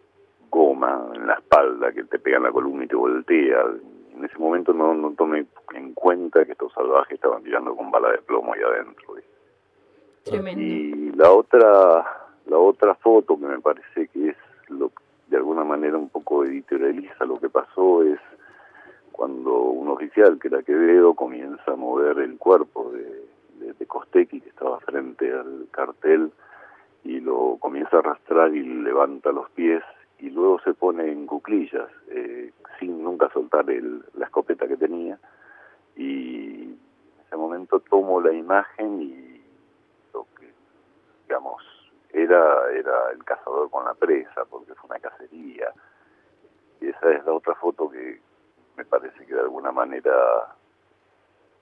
goma 0.51 1.09
en 1.15 1.27
la 1.27 1.35
espalda, 1.35 1.93
que 1.93 2.05
te 2.05 2.19
pegan 2.19 2.43
la 2.43 2.53
columna 2.53 2.85
y 2.85 2.89
te 2.89 2.97
voltea. 2.97 3.65
En 4.17 4.25
ese 4.25 4.39
momento 4.39 4.75
no, 4.75 4.95
no 4.95 5.13
tomé 5.13 5.47
en 5.75 5.95
cuenta 5.95 6.45
que 6.45 6.53
estos 6.53 6.73
salvajes 6.73 7.15
estaban 7.15 7.43
tirando 7.43 7.75
con 7.75 7.91
bala 7.91 8.11
de 8.11 8.19
plomo 8.19 8.53
ahí 8.53 8.61
adentro. 8.61 9.12
Y 10.59 11.13
la 11.13 11.31
otra, 11.31 12.05
la 12.47 12.59
otra 12.59 12.95
foto 12.95 13.39
que 13.39 13.47
me 13.47 13.61
parece 13.61 14.09
que 14.09 14.29
es 14.29 14.37
lo 14.69 14.91
manera 15.65 15.97
un 15.97 16.11
poco 16.11 16.45
editorializa 16.45 17.25
lo 17.25 17.41
que 17.41 17.49
pasó 17.49 18.03
es 18.03 18.21
cuando 19.11 19.55
un 19.57 19.89
oficial, 19.89 20.39
que 20.39 20.49
era 20.49 20.63
Quevedo, 20.63 21.15
comienza 21.15 21.73
a 21.73 21.77
mover 21.77 22.19
el 22.19 22.37
cuerpo 22.39 22.91
de, 22.91 23.27
de, 23.65 23.73
de 23.73 23.87
Costequi, 23.87 24.41
que 24.41 24.49
estaba 24.49 24.81
frente 24.81 25.33
al 25.33 25.67
cartel, 25.71 26.31
y 27.05 27.21
lo 27.21 27.57
comienza 27.59 27.97
a 27.97 28.01
arrastrar 28.01 28.55
y 28.55 28.63
levanta 28.63 29.33
los 29.33 29.51
pies 29.51 29.83
y 30.19 30.31
luego 30.31 30.61
se 30.61 30.73
pone 30.75 31.11
en 31.11 31.27
cuclillas 31.27 31.89
eh, 32.11 32.53
sin 32.79 33.03
nunca 33.03 33.29
soltar 33.33 33.69
el, 33.71 34.03
la 34.15 34.27
escopeta 34.27 34.69
que 34.69 34.77
tenía. 34.77 35.19
Y 35.97 36.63
en 36.63 36.79
ese 37.27 37.37
momento 37.37 37.81
tomo 37.81 38.21
la 38.21 38.33
imagen 38.33 39.03
y 39.03 39.32
digamos 41.33 41.63
era 42.13 42.71
era 42.73 43.11
el 43.13 43.25
cazador 43.25 43.71
con 43.71 43.87
la 43.87 43.95
presa 43.95 44.45
porque 44.51 44.75
fue 44.75 44.91
una 44.91 45.01
cacería 45.01 45.73
y 46.79 46.89
esa 46.89 47.11
es 47.11 47.25
la 47.25 47.33
otra 47.33 47.55
foto 47.55 47.89
que 47.89 48.21
me 48.77 48.85
parece 48.85 49.25
que 49.25 49.35
de 49.35 49.41
alguna 49.41 49.73
manera 49.73 50.15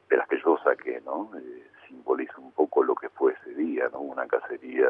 de 0.08 0.16
las 0.16 0.26
que 0.26 0.40
yo 0.44 0.58
saqué 0.64 1.00
no 1.02 1.30
eh, 1.38 1.70
simboliza 1.86 2.34
un 2.38 2.50
poco 2.50 2.82
lo 2.82 2.96
que 2.96 3.08
fue 3.10 3.32
ese 3.34 3.54
día 3.54 3.88
no 3.92 4.00
una 4.00 4.26
cacería 4.26 4.88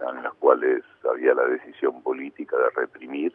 en 0.00 0.20
las 0.24 0.34
cuales 0.34 0.82
había 1.08 1.32
la 1.34 1.44
decisión 1.44 2.02
política 2.02 2.56
de 2.56 2.70
reprimir 2.70 3.32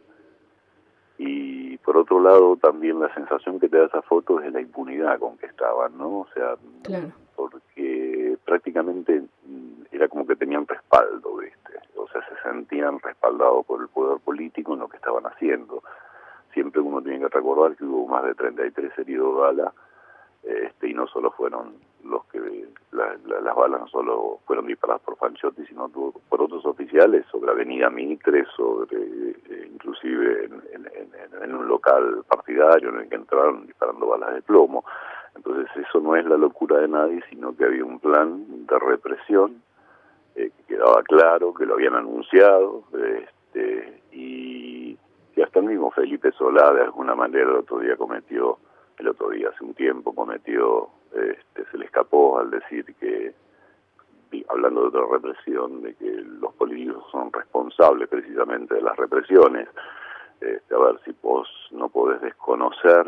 y 1.17 1.77
por 1.77 1.95
otro 1.95 2.19
lado 2.19 2.57
también 2.57 2.99
la 2.99 3.13
sensación 3.13 3.57
que 3.61 3.69
te 3.69 3.77
da 3.77 3.85
esa 3.85 4.01
foto 4.01 4.39
es 4.39 4.45
de 4.47 4.51
la 4.51 4.59
impunidad 4.61 5.17
con 5.17 5.37
que 5.37 5.47
estaban, 5.47 5.97
¿no? 5.97 6.19
O 6.19 6.27
sea, 6.35 6.55
Claro. 6.83 7.11
porque 7.35 8.37
prácticamente 8.45 9.23
era 9.97 10.07
como 10.07 10.25
que 10.25 10.35
tenían 10.35 10.65
respaldo, 10.67 11.37
¿viste? 11.37 11.73
O 11.95 12.07
sea, 12.07 12.21
se 12.27 12.35
sentían 12.43 12.99
respaldados 12.99 13.65
por 13.65 13.81
el 13.81 13.87
poder 13.89 14.19
político 14.19 14.73
en 14.73 14.79
lo 14.79 14.87
que 14.87 14.97
estaban 14.97 15.25
haciendo. 15.25 15.83
Siempre 16.53 16.81
uno 16.81 17.01
tiene 17.01 17.19
que 17.19 17.27
recordar 17.29 17.75
que 17.75 17.83
hubo 17.85 18.07
más 18.07 18.23
de 18.23 18.33
33 18.35 18.97
heridos 18.99 19.35
de 19.35 19.41
bala, 19.41 19.73
este, 20.43 20.89
y 20.89 20.93
no 20.93 21.07
solo 21.07 21.31
fueron 21.31 21.75
los 22.03 22.23
que 22.27 22.39
la- 22.91 23.17
la- 23.25 23.41
las 23.41 23.55
balas 23.55 23.81
no 23.81 23.87
solo 23.87 24.39
fueron 24.45 24.65
disparadas 24.67 25.01
por 25.01 25.17
Fanchotti, 25.17 25.65
sino 25.65 25.89
por 25.89 26.41
otros 26.41 26.65
oficiales 26.65 27.25
sobre 27.31 27.51
Avenida 27.51 27.89
Mitre, 27.89 28.45
sobre 28.55 28.97
eh, 28.97 29.69
inclusive 29.73 30.45
en, 30.45 30.53
en- 30.73 31.43
en- 31.43 31.55
un 31.55 31.67
local 31.67 32.23
partidario 32.27 32.89
en 32.89 32.99
el 33.01 33.09
que 33.09 33.15
entraron 33.15 33.65
disparando 33.67 34.07
balas 34.07 34.33
de 34.35 34.41
plomo. 34.41 34.85
Entonces 35.35 35.67
eso 35.75 35.99
no 35.99 36.15
es 36.15 36.25
la 36.25 36.37
locura 36.37 36.77
de 36.79 36.87
nadie, 36.87 37.21
sino 37.29 37.55
que 37.55 37.65
había 37.65 37.83
un 37.85 37.99
plan 37.99 38.65
de 38.65 38.79
represión 38.79 39.61
quedaba 40.77 41.01
claro, 41.03 41.53
que 41.53 41.65
lo 41.65 41.73
habían 41.73 41.95
anunciado, 41.95 42.83
este, 42.93 44.01
y 44.11 44.95
que 45.33 45.43
hasta 45.43 45.59
el 45.59 45.65
mismo 45.65 45.89
Felipe 45.91 46.31
Solá 46.33 46.71
de 46.73 46.83
alguna 46.83 47.15
manera 47.15 47.49
el 47.49 47.57
otro 47.57 47.79
día 47.79 47.95
cometió, 47.95 48.59
el 48.99 49.07
otro 49.07 49.29
día 49.29 49.49
hace 49.49 49.63
un 49.63 49.73
tiempo 49.73 50.13
cometió, 50.13 50.89
este, 51.13 51.65
se 51.71 51.77
le 51.77 51.85
escapó 51.85 52.39
al 52.39 52.51
decir 52.51 52.85
que, 52.99 53.33
y 54.31 54.45
hablando 54.49 54.81
de 54.81 54.87
otra 54.87 55.01
represión, 55.11 55.81
de 55.81 55.95
que 55.95 56.11
los 56.11 56.53
políticos 56.53 57.03
son 57.11 57.31
responsables 57.33 58.07
precisamente 58.07 58.75
de 58.75 58.81
las 58.81 58.95
represiones, 58.97 59.67
este, 60.41 60.75
a 60.75 60.77
ver 60.77 60.99
si 61.05 61.15
vos 61.23 61.47
no 61.71 61.89
podés 61.89 62.21
desconocer 62.21 63.07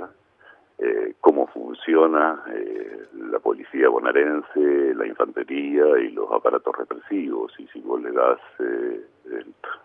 eh, 0.79 1.15
cómo 1.19 1.48
funciona 1.48 2.43
eh, 2.53 3.05
la 3.13 3.39
policía 3.39 3.89
bonaerense, 3.89 4.95
la 4.95 5.05
infantería 5.05 5.86
y 6.00 6.12
los 6.12 6.31
aparatos 6.31 6.75
represivos. 6.77 7.53
Y 7.59 7.67
si 7.67 7.81
vos 7.81 8.01
le 8.01 8.12
das 8.12 8.39
eh, 8.59 9.03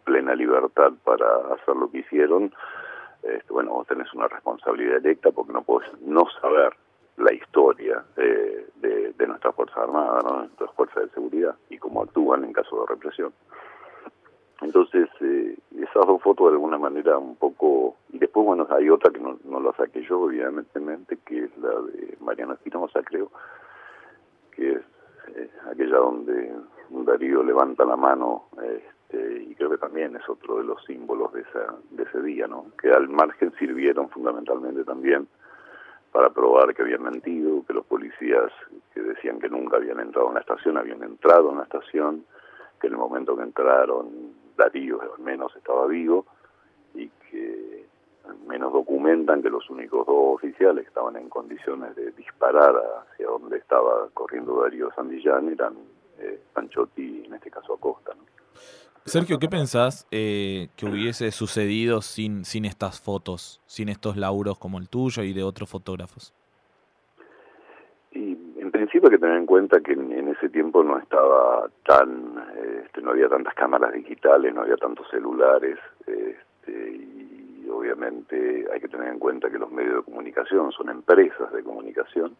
plena 0.04 0.34
libertad 0.34 0.92
para 1.04 1.26
hacer 1.54 1.74
lo 1.76 1.90
que 1.90 1.98
hicieron, 1.98 2.52
este, 3.22 3.52
bueno, 3.52 3.72
vos 3.72 3.86
tenés 3.86 4.12
una 4.14 4.28
responsabilidad 4.28 5.00
directa 5.00 5.32
porque 5.32 5.52
no 5.52 5.62
podés 5.62 5.88
no 6.02 6.26
saber 6.40 6.74
la 7.16 7.32
historia 7.32 8.04
eh, 8.16 8.66
de, 8.76 9.12
de 9.12 9.26
nuestras 9.26 9.54
Fuerzas 9.54 9.78
Armadas, 9.78 10.24
¿no? 10.24 10.38
nuestras 10.40 10.70
Fuerzas 10.72 11.04
de 11.04 11.10
Seguridad 11.10 11.54
y 11.70 11.78
cómo 11.78 12.02
actúan 12.02 12.44
en 12.44 12.52
caso 12.52 12.80
de 12.80 12.86
represión. 12.86 13.32
Entonces, 14.60 15.08
eh, 15.20 15.56
esas 15.94 16.08
dos 16.08 16.20
fotos 16.22 16.48
de 16.48 16.54
alguna 16.54 16.78
manera 16.78 17.18
un 17.18 17.36
poco... 17.36 17.96
Y 18.12 18.18
después, 18.18 18.44
bueno, 18.44 18.66
hay 18.70 18.90
otra 18.90 19.12
que 19.12 19.20
no, 19.20 19.38
no 19.44 19.60
la 19.60 19.72
saqué 19.76 20.02
yo, 20.02 20.28
evidentemente, 20.28 21.18
que 21.24 21.44
es 21.44 21.58
la 21.58 21.70
de 21.70 22.16
Mariano 22.20 22.54
Espinosa, 22.54 23.00
creo, 23.04 23.30
que 24.50 24.72
es 24.72 24.82
eh, 25.36 25.50
aquella 25.70 25.98
donde 25.98 26.52
Darío 26.90 27.44
levanta 27.44 27.84
la 27.84 27.96
mano, 27.96 28.46
este, 28.60 29.42
y 29.44 29.54
creo 29.54 29.70
que 29.70 29.78
también 29.78 30.16
es 30.16 30.28
otro 30.28 30.58
de 30.58 30.64
los 30.64 30.84
símbolos 30.84 31.32
de, 31.32 31.42
esa, 31.42 31.76
de 31.90 32.02
ese 32.02 32.22
día, 32.22 32.48
¿no? 32.48 32.66
Que 32.80 32.90
al 32.90 33.08
margen 33.08 33.52
sirvieron 33.58 34.08
fundamentalmente 34.10 34.84
también 34.84 35.28
para 36.10 36.30
probar 36.30 36.74
que 36.74 36.82
habían 36.82 37.02
mentido, 37.02 37.64
que 37.66 37.72
los 37.72 37.86
policías 37.86 38.50
que 38.92 39.00
decían 39.00 39.38
que 39.38 39.48
nunca 39.48 39.76
habían 39.76 40.00
entrado 40.00 40.28
en 40.28 40.34
la 40.34 40.40
estación 40.40 40.76
habían 40.76 41.02
entrado 41.02 41.50
en 41.50 41.58
la 41.58 41.64
estación, 41.64 42.24
que 42.80 42.88
en 42.88 42.94
el 42.94 42.98
momento 42.98 43.36
que 43.36 43.42
entraron 43.42 44.43
Darío 44.56 45.00
al 45.00 45.22
menos 45.22 45.54
estaba 45.56 45.86
vivo 45.86 46.26
y 46.94 47.08
que 47.30 47.86
al 48.28 48.38
menos 48.46 48.72
documentan 48.72 49.42
que 49.42 49.50
los 49.50 49.68
únicos 49.70 50.06
dos 50.06 50.34
oficiales 50.36 50.84
que 50.84 50.88
estaban 50.88 51.16
en 51.16 51.28
condiciones 51.28 51.94
de 51.96 52.12
disparar 52.12 52.74
hacia 52.76 53.26
donde 53.26 53.58
estaba 53.58 54.08
corriendo 54.14 54.62
Darío 54.62 54.90
Sandillán 54.94 55.48
eran 55.50 55.74
eh, 56.18 56.40
Panchotti 56.52 57.02
y 57.02 57.26
en 57.26 57.34
este 57.34 57.50
caso 57.50 57.74
Acosta. 57.74 58.14
¿no? 58.14 58.22
Sergio, 59.06 59.38
¿qué 59.38 59.48
pensás 59.48 60.06
eh, 60.10 60.68
que 60.76 60.86
hubiese 60.86 61.30
sucedido 61.30 62.00
sin, 62.00 62.46
sin 62.46 62.64
estas 62.64 63.00
fotos, 63.00 63.60
sin 63.66 63.90
estos 63.90 64.16
lauros 64.16 64.58
como 64.58 64.78
el 64.78 64.88
tuyo 64.88 65.22
y 65.22 65.34
de 65.34 65.42
otros 65.42 65.68
fotógrafos? 65.68 66.32
Principio 68.94 69.10
hay 69.10 69.18
que 69.18 69.26
tener 69.26 69.38
en 69.38 69.46
cuenta 69.46 69.80
que 69.80 69.92
en, 69.94 70.12
en 70.12 70.28
ese 70.28 70.48
tiempo 70.50 70.84
no 70.84 70.96
estaba 70.98 71.68
tan, 71.84 72.32
este, 72.84 73.02
no 73.02 73.10
había 73.10 73.28
tantas 73.28 73.52
cámaras 73.54 73.92
digitales, 73.92 74.54
no 74.54 74.60
había 74.60 74.76
tantos 74.76 75.08
celulares, 75.10 75.80
este, 76.06 76.92
y 76.92 77.68
obviamente 77.68 78.68
hay 78.72 78.78
que 78.78 78.86
tener 78.86 79.08
en 79.08 79.18
cuenta 79.18 79.50
que 79.50 79.58
los 79.58 79.72
medios 79.72 79.96
de 79.96 80.02
comunicación 80.04 80.70
son 80.70 80.90
empresas 80.90 81.52
de 81.52 81.64
comunicación 81.64 82.36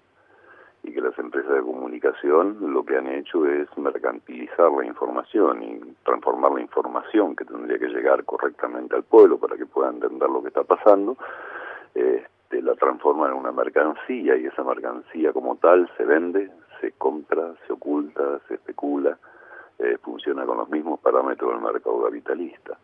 y 0.85 0.93
que 0.93 1.01
las 1.01 1.19
empresas 1.19 1.57
de 1.57 1.63
comunicación 1.63 2.73
lo 2.73 2.85
que 2.85 2.99
han 2.99 3.09
hecho 3.09 3.45
es 3.49 3.67
mercantilizar 3.77 4.71
la 4.71 4.87
información 4.87 5.61
y 5.61 5.81
transformar 6.05 6.53
la 6.53 6.61
información 6.61 7.35
que 7.35 7.45
tendría 7.47 7.81
que 7.81 7.89
llegar 7.89 8.25
correctamente 8.25 8.95
al 8.95 9.03
pueblo 9.03 9.39
para 9.39 9.57
que 9.57 9.67
pueda 9.67 9.91
entender 9.91 10.31
lo 10.31 10.41
que 10.41 10.49
está 10.49 10.63
pasando, 10.63 11.17
este, 11.97 12.34
la 12.63 12.75
transforman 12.75 13.31
en 13.31 13.39
una 13.39 13.53
mercancía 13.53 14.37
y 14.37 14.47
esa 14.47 14.63
mercancía 14.63 15.33
como 15.33 15.57
tal 15.57 15.91
se 15.97 16.05
vende, 16.05 16.51
se 16.81 16.93
compra, 16.93 17.55
se 17.67 17.73
oculta, 17.73 18.41
se 18.49 18.55
especula, 18.55 19.19
eh, 19.79 19.97
funciona 20.03 20.45
con 20.45 20.59
los 20.59 20.69
mismos 20.69 21.01
parámetros 21.01 21.53
del 21.53 21.61
mercado 21.61 22.05
capitalista. 22.05 22.79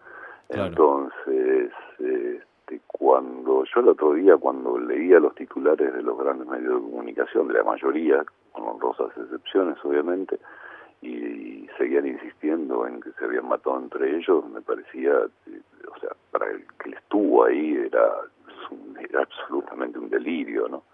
Claro. 0.49 0.67
Entonces, 0.67 1.73
este, 1.99 2.81
cuando 2.87 3.65
yo 3.65 3.81
el 3.81 3.89
otro 3.89 4.15
día, 4.15 4.37
cuando 4.37 4.79
leía 4.79 5.21
los 5.21 5.35
titulares 5.35 5.93
de 5.93 6.03
los 6.03 6.19
grandes 6.19 6.47
medios 6.47 6.75
de 6.75 6.91
comunicación, 6.91 7.49
de 7.49 7.55
la 7.55 7.65
mayoría, 7.65 8.25
con 8.53 8.65
honrosas 8.65 9.17
excepciones 9.17 9.77
obviamente, 9.85 10.39
y 11.03 11.67
seguían 11.79 12.07
insistiendo 12.07 12.87
en 12.87 13.01
que 13.01 13.11
se 13.13 13.25
habían 13.25 13.49
matado 13.49 13.79
entre 13.79 14.17
ellos, 14.17 14.49
me 14.51 14.61
parecía, 14.61 15.13
eh, 15.47 15.61
o 15.95 15.99
sea, 15.99 16.11
para 16.31 16.51
el 16.51 16.65
que 16.83 16.91
estuvo 16.91 17.45
ahí 17.45 17.75
era, 17.75 18.07
absolutamente 19.19 19.99
un 19.99 20.11
delirio, 20.11 20.69
¿no? 20.69 20.85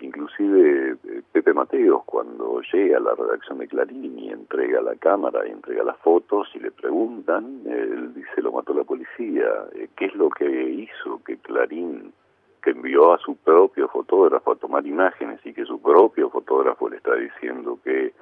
Inclusive 0.00 0.96
eh, 1.04 1.22
Pepe 1.30 1.54
Mateos, 1.54 2.02
cuando 2.04 2.60
llega 2.72 2.96
a 2.96 3.00
la 3.00 3.14
redacción 3.14 3.58
de 3.58 3.68
Clarín 3.68 4.18
y 4.18 4.30
entrega 4.30 4.80
la 4.80 4.96
cámara 4.96 5.46
y 5.46 5.52
entrega 5.52 5.84
las 5.84 5.96
fotos 5.98 6.48
y 6.54 6.58
le 6.58 6.72
preguntan, 6.72 7.62
él 7.66 8.12
dice, 8.14 8.42
lo 8.42 8.52
mató 8.52 8.74
la 8.74 8.82
policía, 8.82 9.46
eh, 9.74 9.88
¿qué 9.96 10.06
es 10.06 10.14
lo 10.16 10.28
que 10.30 10.46
hizo 10.48 11.22
que 11.24 11.36
Clarín, 11.36 12.12
que 12.62 12.70
envió 12.70 13.12
a 13.14 13.18
su 13.18 13.36
propio 13.36 13.88
fotógrafo 13.88 14.52
a 14.52 14.56
tomar 14.56 14.84
imágenes 14.86 15.40
y 15.44 15.52
que 15.52 15.64
su 15.64 15.80
propio 15.80 16.30
fotógrafo 16.30 16.88
le 16.88 16.96
está 16.96 17.14
diciendo 17.14 17.78
que 17.84 18.12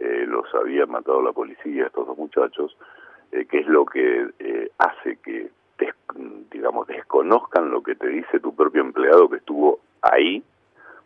eh, 0.00 0.24
los 0.26 0.52
había 0.54 0.86
matado 0.86 1.22
la 1.22 1.32
policía, 1.32 1.86
estos 1.86 2.06
dos 2.06 2.18
muchachos, 2.18 2.76
eh, 3.32 3.46
qué 3.46 3.60
es 3.60 3.66
lo 3.66 3.84
que 3.86 4.28
eh, 4.38 4.70
hace 4.78 5.16
que, 5.16 5.50
digamos, 6.64 6.86
desconozcan 6.86 7.70
lo 7.70 7.82
que 7.82 7.94
te 7.94 8.08
dice 8.08 8.40
tu 8.40 8.54
propio 8.56 8.80
empleado 8.80 9.28
que 9.28 9.36
estuvo 9.36 9.80
ahí 10.00 10.42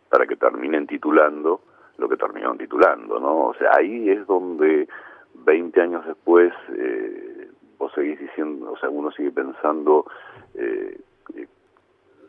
para 0.09 0.25
que 0.25 0.37
terminen 0.37 0.87
titulando 0.87 1.59
lo 1.97 2.07
que 2.07 2.15
terminaron 2.15 2.57
titulando, 2.57 3.19
¿no? 3.19 3.47
O 3.47 3.53
sea, 3.55 3.71
ahí 3.77 4.09
es 4.09 4.25
donde 4.25 4.87
20 5.33 5.81
años 5.81 6.05
después 6.05 6.53
eh, 6.69 7.49
vos 7.77 7.91
seguís 7.93 8.17
diciendo, 8.21 8.71
o 8.71 8.77
sea, 8.77 8.89
uno 8.89 9.11
sigue 9.11 9.31
pensando 9.31 10.05
eh, 10.53 10.97
eh, 11.35 11.47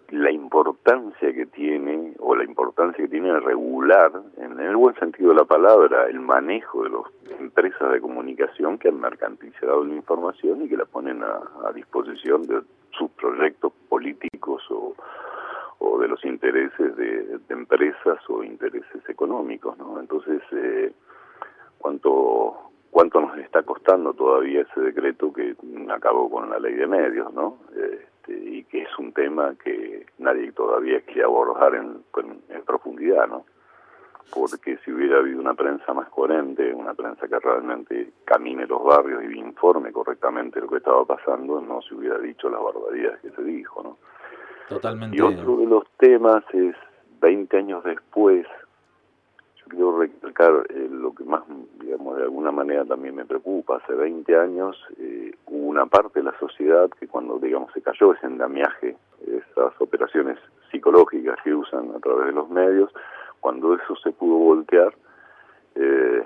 la 0.08 0.32
importancia 0.32 1.32
que 1.32 1.46
tiene, 1.46 2.14
o 2.18 2.34
la 2.34 2.42
importancia 2.42 3.04
que 3.04 3.10
tiene 3.10 3.38
regular, 3.38 4.10
en 4.38 4.58
el 4.58 4.74
buen 4.74 4.96
sentido 4.96 5.28
de 5.28 5.36
la 5.36 5.44
palabra, 5.44 6.06
el 6.06 6.18
manejo 6.18 6.82
de 6.82 6.90
las 6.90 7.40
empresas 7.40 7.92
de 7.92 8.00
comunicación 8.00 8.76
que 8.76 8.88
han 8.88 8.98
mercantilizado 8.98 9.84
la 9.84 9.94
información 9.94 10.62
y 10.62 10.68
que 10.68 10.76
la 10.76 10.84
ponen 10.84 11.22
a, 11.22 11.68
a 11.68 11.72
disposición 11.72 12.44
de 12.48 12.62
sus 12.96 13.10
proyectos 13.12 13.72
políticos 13.88 14.62
o, 14.70 14.94
o 15.78 15.98
de 15.98 16.08
los 16.08 16.24
intereses 16.24 16.96
de, 16.96 17.38
de 17.38 17.54
empresas 17.54 18.18
o 18.28 18.44
intereses 18.44 19.08
económicos, 19.08 19.76
¿no? 19.78 19.98
Entonces, 20.00 20.42
eh, 20.52 20.92
cuánto 21.78 22.70
cuánto 22.90 23.20
nos 23.20 23.38
está 23.38 23.62
costando 23.62 24.12
todavía 24.14 24.62
ese 24.62 24.80
decreto 24.80 25.32
que 25.32 25.54
acabó 25.90 26.28
con 26.30 26.50
la 26.50 26.58
ley 26.58 26.74
de 26.74 26.86
medios, 26.86 27.32
¿no? 27.32 27.58
Este, 27.74 28.36
y 28.36 28.64
que 28.64 28.82
es 28.82 28.98
un 28.98 29.12
tema 29.12 29.54
que 29.62 30.06
nadie 30.18 30.52
todavía 30.52 31.00
quiere 31.02 31.24
abordar 31.24 31.74
en, 31.74 32.02
en 32.48 32.62
profundidad, 32.64 33.28
¿no? 33.28 33.44
Porque 34.34 34.78
si 34.84 34.92
hubiera 34.92 35.18
habido 35.18 35.40
una 35.40 35.54
prensa 35.54 35.92
más 35.92 36.08
coherente, 36.08 36.72
una 36.74 36.94
prensa 36.94 37.28
que 37.28 37.38
realmente 37.38 38.12
camine 38.24 38.66
los 38.66 38.82
barrios 38.84 39.22
y 39.24 39.38
informe 39.38 39.92
correctamente 39.92 40.60
lo 40.60 40.68
que 40.68 40.76
estaba 40.76 41.04
pasando, 41.04 41.60
no 41.60 41.82
se 41.82 41.94
hubiera 41.94 42.18
dicho 42.18 42.48
las 42.48 42.62
barbaridades 42.62 43.20
que 43.20 43.30
se 43.30 43.42
dijo, 43.42 43.82
¿no? 43.82 43.98
Totalmente. 44.68 45.16
Y 45.16 45.20
otro 45.20 45.56
de 45.56 45.66
los 45.66 45.84
temas 45.98 46.44
es, 46.52 46.76
20 47.20 47.56
años 47.56 47.84
después, 47.84 48.46
yo 49.56 49.64
quiero 49.68 49.98
recalcar 49.98 50.66
eh, 50.70 50.88
lo 50.90 51.14
que 51.14 51.24
más, 51.24 51.42
digamos, 51.80 52.16
de 52.16 52.24
alguna 52.24 52.50
manera 52.50 52.84
también 52.84 53.14
me 53.14 53.24
preocupa. 53.24 53.76
Hace 53.76 53.94
20 53.94 54.36
años 54.36 54.76
eh, 54.98 55.32
hubo 55.46 55.66
una 55.66 55.86
parte 55.86 56.20
de 56.20 56.24
la 56.24 56.38
sociedad 56.38 56.88
que 56.98 57.06
cuando, 57.06 57.38
digamos, 57.38 57.72
se 57.72 57.82
cayó 57.82 58.14
ese 58.14 58.26
endamiaje, 58.26 58.96
esas 59.26 59.78
operaciones 59.80 60.38
psicológicas 60.70 61.36
que 61.44 61.54
usan 61.54 61.90
a 61.94 61.98
través 62.00 62.26
de 62.26 62.32
los 62.32 62.48
medios, 62.48 62.90
cuando 63.40 63.74
eso 63.74 63.96
se 63.96 64.12
pudo 64.12 64.36
voltear, 64.36 64.94
eh, 65.74 66.22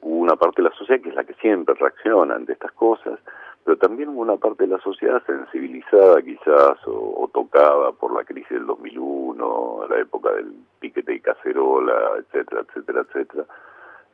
hubo 0.00 0.18
una 0.20 0.36
parte 0.36 0.62
de 0.62 0.68
la 0.68 0.74
sociedad 0.76 1.02
que 1.02 1.08
es 1.10 1.14
la 1.14 1.24
que 1.24 1.34
siempre 1.34 1.74
reacciona 1.74 2.34
ante 2.34 2.52
estas 2.52 2.72
cosas, 2.72 3.18
pero 3.64 3.76
también 3.76 4.08
hubo 4.10 4.22
una 4.22 4.36
parte 4.36 4.64
de 4.64 4.70
la 4.70 4.80
sociedad 4.80 5.22
sensibilizada 5.26 6.22
quizás 6.22 6.78
o, 6.86 7.28
tocada 7.32 7.92
por 7.92 8.14
la 8.14 8.24
crisis 8.24 8.50
del 8.50 8.66
2001, 8.66 9.86
la 9.90 9.98
época 10.00 10.32
del 10.32 10.54
piquete 10.80 11.14
y 11.14 11.20
cacerola, 11.20 12.12
etcétera, 12.18 12.62
etcétera, 12.62 13.00
etcétera, 13.02 13.44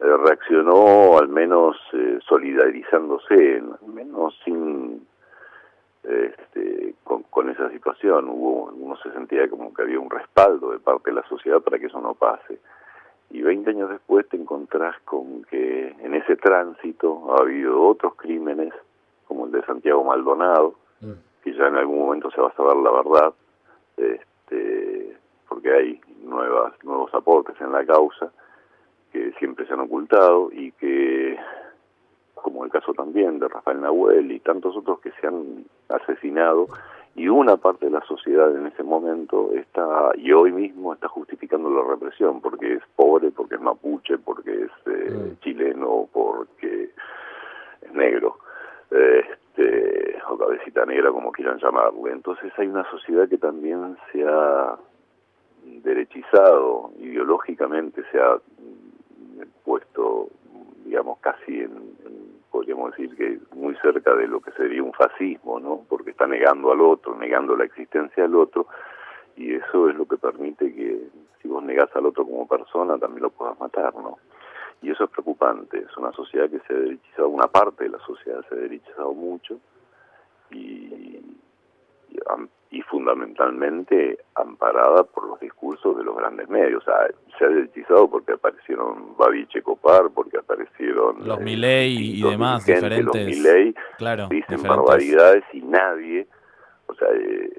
eh, 0.00 0.16
reaccionó 0.24 1.18
al 1.18 1.28
menos 1.28 1.76
eh, 1.92 2.18
solidarizándose, 2.26 3.62
al 3.80 3.92
menos 3.92 4.36
sin 4.44 5.06
este, 6.02 6.73
con, 7.04 7.22
con, 7.24 7.50
esa 7.50 7.70
situación. 7.70 8.28
Hubo, 8.28 8.72
uno 8.74 8.96
se 8.96 9.12
sentía 9.12 9.48
como 9.48 9.72
que 9.72 9.82
había 9.82 10.00
un 10.00 10.10
respaldo 10.10 10.72
de 10.72 10.78
parte 10.78 11.10
de 11.10 11.16
la 11.16 11.28
sociedad 11.28 11.60
para 11.60 11.78
que 11.78 11.86
eso 11.86 12.00
no 12.00 12.14
pase. 12.14 12.58
Y 13.30 13.42
20 13.42 13.70
años 13.70 13.90
después 13.90 14.28
te 14.28 14.36
encontrás 14.36 14.98
con 15.04 15.44
que 15.44 15.94
en 15.98 16.14
ese 16.14 16.36
tránsito 16.36 17.34
ha 17.34 17.42
habido 17.42 17.82
otros 17.82 18.14
crímenes, 18.16 18.72
como 19.26 19.46
el 19.46 19.52
de 19.52 19.64
Santiago 19.64 20.04
Maldonado, 20.04 20.74
mm. 21.00 21.12
que 21.42 21.52
ya 21.54 21.68
en 21.68 21.76
algún 21.76 21.98
momento 21.98 22.30
se 22.30 22.40
va 22.40 22.48
a 22.48 22.56
saber 22.56 22.76
la 22.76 22.90
verdad, 22.90 23.34
este, 23.96 25.16
porque 25.48 25.72
hay 25.72 26.00
nuevas, 26.22 26.72
nuevos 26.84 27.12
aportes 27.14 27.60
en 27.60 27.72
la 27.72 27.84
causa 27.84 28.30
que 29.12 29.32
siempre 29.38 29.66
se 29.66 29.72
han 29.72 29.80
ocultado 29.80 30.50
y 30.52 30.72
que 30.72 31.38
como 32.44 32.62
el 32.62 32.70
caso 32.70 32.92
también 32.92 33.38
de 33.38 33.48
Rafael 33.48 33.80
Nahuel 33.80 34.30
y 34.30 34.38
tantos 34.38 34.76
otros 34.76 35.00
que 35.00 35.10
se 35.12 35.26
han 35.26 35.64
asesinado, 35.88 36.66
y 37.14 37.26
una 37.28 37.56
parte 37.56 37.86
de 37.86 37.92
la 37.92 38.02
sociedad 38.02 38.54
en 38.54 38.66
ese 38.66 38.82
momento 38.82 39.50
está, 39.54 40.10
y 40.16 40.30
hoy 40.30 40.52
mismo 40.52 40.92
está 40.92 41.08
justificando 41.08 41.70
la 41.70 41.88
represión, 41.88 42.42
porque 42.42 42.74
es 42.74 42.82
pobre, 42.96 43.30
porque 43.30 43.54
es 43.54 43.62
mapuche, 43.62 44.18
porque 44.18 44.64
es 44.64 44.70
eh, 44.84 45.10
mm. 45.10 45.40
chileno, 45.40 46.06
porque 46.12 46.90
es 47.80 47.92
negro, 47.94 48.36
este, 48.90 50.18
o 50.28 50.36
cabecita 50.36 50.84
negra, 50.84 51.12
como 51.12 51.32
quieran 51.32 51.58
llamarlo. 51.58 52.08
Entonces 52.08 52.52
hay 52.58 52.66
una 52.66 52.84
sociedad 52.90 53.26
que 53.26 53.38
también 53.38 53.96
se 54.12 54.22
ha 54.28 54.76
derechizado, 55.82 56.90
ideológicamente 56.98 58.02
se 58.12 58.20
ha 58.20 58.36
puesto, 59.64 60.28
digamos, 60.84 61.18
casi 61.20 61.60
en 61.60 61.94
podríamos 62.64 62.96
decir 62.96 63.14
que 63.16 63.38
muy 63.54 63.76
cerca 63.76 64.14
de 64.14 64.26
lo 64.26 64.40
que 64.40 64.50
sería 64.52 64.82
un 64.82 64.94
fascismo, 64.94 65.60
¿no? 65.60 65.84
Porque 65.86 66.10
está 66.10 66.26
negando 66.26 66.72
al 66.72 66.80
otro, 66.80 67.14
negando 67.14 67.54
la 67.56 67.64
existencia 67.64 68.22
del 68.22 68.36
otro, 68.36 68.66
y 69.36 69.54
eso 69.54 69.90
es 69.90 69.96
lo 69.96 70.06
que 70.06 70.16
permite 70.16 70.74
que 70.74 71.08
si 71.42 71.48
vos 71.48 71.62
negás 71.62 71.94
al 71.94 72.06
otro 72.06 72.24
como 72.24 72.48
persona, 72.48 72.98
también 72.98 73.22
lo 73.22 73.30
puedas 73.30 73.58
matar, 73.60 73.94
¿no? 73.94 74.16
Y 74.80 74.90
eso 74.90 75.04
es 75.04 75.10
preocupante, 75.10 75.78
es 75.78 75.96
una 75.98 76.12
sociedad 76.12 76.48
que 76.48 76.60
se 76.60 76.72
ha 76.72 76.76
derechizado, 76.76 77.28
una 77.28 77.48
parte 77.48 77.84
de 77.84 77.90
la 77.90 77.98
sociedad 77.98 78.42
se 78.48 78.54
ha 78.54 78.58
derechizado 78.58 79.12
mucho, 79.12 79.58
y, 80.50 81.20
y 82.10 82.18
y 82.74 82.82
fundamentalmente 82.82 84.18
amparada 84.34 85.04
por 85.04 85.28
los 85.28 85.38
discursos 85.38 85.96
de 85.96 86.02
los 86.02 86.16
grandes 86.16 86.48
medios. 86.48 86.82
O 86.82 86.84
sea, 86.84 87.06
se 87.38 87.44
ha 87.44 87.48
derechizado 87.48 88.10
porque 88.10 88.32
aparecieron 88.32 89.16
Babiche 89.16 89.62
Copar, 89.62 90.10
porque 90.12 90.38
aparecieron... 90.38 91.24
Los 91.24 91.38
eh, 91.40 91.86
y, 91.86 92.20
demás, 92.20 92.66
diferentes... 92.66 93.38
Los 93.38 93.74
claro, 93.96 94.26
dicen 94.28 94.60
barbaridades 94.64 95.44
y 95.52 95.60
nadie, 95.60 96.26
o 96.86 96.94
sea, 96.94 97.08
eh, 97.12 97.50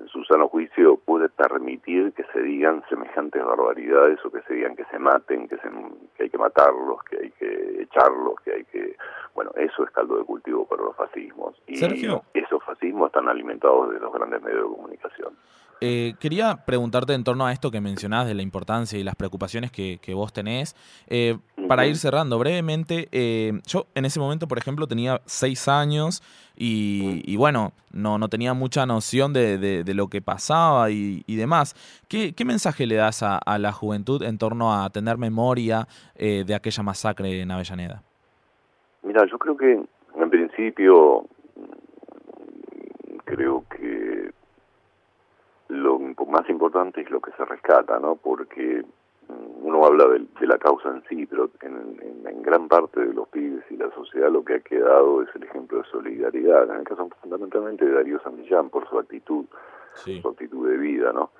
en 0.00 0.08
su 0.08 0.24
sano 0.24 0.48
juicio 0.48 0.96
puede 0.96 1.28
permitir 1.28 2.12
que 2.12 2.24
se 2.32 2.40
digan 2.42 2.82
semejantes 2.88 3.44
barbaridades 3.44 4.18
o 4.24 4.30
que 4.30 4.42
se 4.42 4.54
digan 4.54 4.76
que 4.76 4.84
se 4.86 4.98
maten, 4.98 5.48
que, 5.48 5.56
se, 5.56 5.68
que 6.16 6.24
hay 6.24 6.30
que 6.30 6.38
matarlos, 6.38 7.02
que 7.04 7.16
hay 7.16 7.30
que 7.32 7.82
echarlos, 7.82 8.34
que 8.44 8.52
hay 8.52 8.64
que... 8.64 8.96
Bueno, 9.34 9.50
eso 9.56 9.84
es 9.84 9.90
caldo 9.90 10.16
de 10.18 10.24
cultivo 10.24 10.66
para 10.66 10.82
los 10.82 10.96
fascismos. 10.96 11.54
Y 11.66 11.76
Sergio. 11.76 12.22
esos 12.34 12.62
fascismos 12.64 13.08
están 13.08 13.28
alimentados 13.28 13.90
de 13.90 14.00
los 14.00 14.12
grandes 14.12 14.42
medios 14.42 14.62
de 14.62 14.76
comunicación. 14.76 15.34
Eh, 15.80 16.14
quería 16.18 16.64
preguntarte 16.66 17.14
en 17.14 17.22
torno 17.22 17.46
a 17.46 17.52
esto 17.52 17.70
que 17.70 17.80
mencionás 17.80 18.26
de 18.26 18.34
la 18.34 18.42
importancia 18.42 18.98
y 18.98 19.04
las 19.04 19.14
preocupaciones 19.14 19.70
que, 19.70 19.98
que 20.02 20.14
vos 20.14 20.32
tenés. 20.32 20.74
Eh, 21.06 21.38
para 21.68 21.86
ir 21.86 21.96
cerrando 21.96 22.38
brevemente, 22.38 23.08
eh, 23.12 23.52
yo 23.66 23.86
en 23.94 24.04
ese 24.04 24.18
momento, 24.18 24.48
por 24.48 24.58
ejemplo, 24.58 24.86
tenía 24.86 25.20
seis 25.26 25.68
años 25.68 26.22
y, 26.56 27.22
y 27.24 27.36
bueno, 27.36 27.72
no, 27.92 28.18
no 28.18 28.28
tenía 28.28 28.54
mucha 28.54 28.86
noción 28.86 29.32
de, 29.32 29.58
de, 29.58 29.84
de 29.84 29.94
lo 29.94 30.08
que 30.08 30.20
pasaba 30.20 30.90
y, 30.90 31.22
y 31.26 31.36
demás. 31.36 31.74
¿Qué, 32.08 32.34
¿Qué, 32.34 32.44
mensaje 32.44 32.86
le 32.86 32.96
das 32.96 33.22
a, 33.22 33.38
a, 33.38 33.58
la 33.58 33.72
juventud 33.72 34.22
en 34.22 34.38
torno 34.38 34.74
a 34.74 34.90
tener 34.90 35.18
memoria 35.18 35.86
de 36.16 36.54
aquella 36.54 36.82
masacre 36.82 37.40
en 37.40 37.50
Avellaneda? 37.50 38.02
Mira, 39.02 39.24
yo 39.30 39.38
creo 39.38 39.56
que 39.56 39.72
en 40.16 40.30
principio 40.30 41.26
creo 43.24 43.64
que 43.70 44.32
lo 45.68 45.98
más 45.98 46.48
importante 46.48 47.02
es 47.02 47.10
lo 47.10 47.20
que 47.20 47.30
se 47.32 47.44
rescata, 47.44 47.98
¿no? 47.98 48.16
Porque 48.16 48.82
mm, 48.82 48.97
uno 49.28 49.84
habla 49.84 50.06
de, 50.08 50.26
de 50.40 50.46
la 50.46 50.58
causa 50.58 50.88
en 50.88 51.02
sí, 51.08 51.26
pero 51.26 51.50
en, 51.62 51.76
en, 52.00 52.26
en, 52.26 52.42
gran 52.42 52.68
parte 52.68 53.00
de 53.00 53.12
los 53.12 53.28
pibes 53.28 53.64
y 53.70 53.76
la 53.76 53.90
sociedad 53.90 54.30
lo 54.30 54.44
que 54.44 54.54
ha 54.54 54.60
quedado 54.60 55.22
es 55.22 55.28
el 55.34 55.44
ejemplo 55.44 55.78
de 55.78 55.88
solidaridad, 55.90 56.70
en 56.70 56.80
el 56.80 56.84
caso 56.84 57.08
fundamentalmente 57.20 57.84
de 57.84 57.92
Darío 57.92 58.20
Santillán 58.20 58.70
por 58.70 58.88
su 58.88 58.98
actitud, 58.98 59.44
sí. 59.94 60.20
su 60.22 60.28
actitud 60.28 60.68
de 60.68 60.76
vida, 60.78 61.12
¿no? 61.12 61.30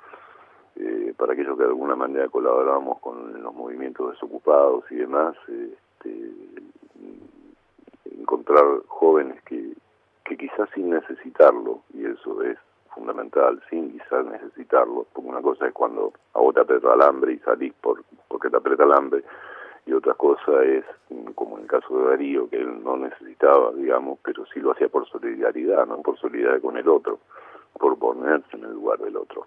Eh, 0.77 1.13
para 1.17 1.33
aquellos 1.33 1.57
que 1.57 1.65
de 1.65 1.71
alguna 1.71 1.97
manera 1.97 2.29
colaboramos 2.29 3.01
con 3.01 3.43
los 3.43 3.55
movimientos 3.55 4.13
desocupados 4.13 4.85
y 4.91 4.97
demás, 4.97 5.35
este, 5.49 6.31
encontrar 8.05 8.65
jóvenes 8.87 9.43
que, 9.43 9.73
que 10.25 10.37
quizás 10.37 10.69
sin 10.75 10.91
necesitarlo, 10.91 11.81
y 11.95 12.05
eso 12.05 12.43
es 12.43 12.59
fundamental, 12.99 13.63
sin 13.71 13.93
quizás 13.93 14.27
necesitarlo, 14.27 15.07
porque 15.13 15.29
una 15.29 15.41
cosa 15.41 15.69
es 15.69 15.73
cuando 15.73 16.13
a 16.35 16.41
vos 16.41 16.53
te 16.55 16.61
aprieta 16.61 16.95
el 16.95 17.03
hambre 17.03 17.35
y 17.35 17.39
salís 17.39 17.73
por, 17.75 18.03
porque 18.27 18.51
te 18.51 18.57
aprieta 18.57 18.85
el 18.85 18.93
hambre, 18.93 19.23
y 19.87 19.93
otra 19.93 20.15
cosa 20.15 20.63
es, 20.65 20.85
como 21.35 21.57
en 21.57 21.63
el 21.63 21.69
caso 21.69 21.97
de 21.97 22.11
Darío, 22.11 22.51
que 22.51 22.57
él 22.57 22.83
no 22.83 22.97
necesitaba, 22.97 23.73
digamos, 23.73 24.19
pero 24.23 24.45
sí 24.53 24.61
lo 24.61 24.73
hacía 24.73 24.89
por 24.89 25.09
solidaridad, 25.09 25.87
no 25.87 26.03
por 26.03 26.19
solidaridad 26.19 26.61
con 26.61 26.77
el 26.77 26.89
otro, 26.89 27.21
por 27.79 27.99
ponerse 27.99 28.57
en 28.57 28.65
el 28.65 28.73
lugar 28.73 28.99
del 28.99 29.17
otro. 29.17 29.47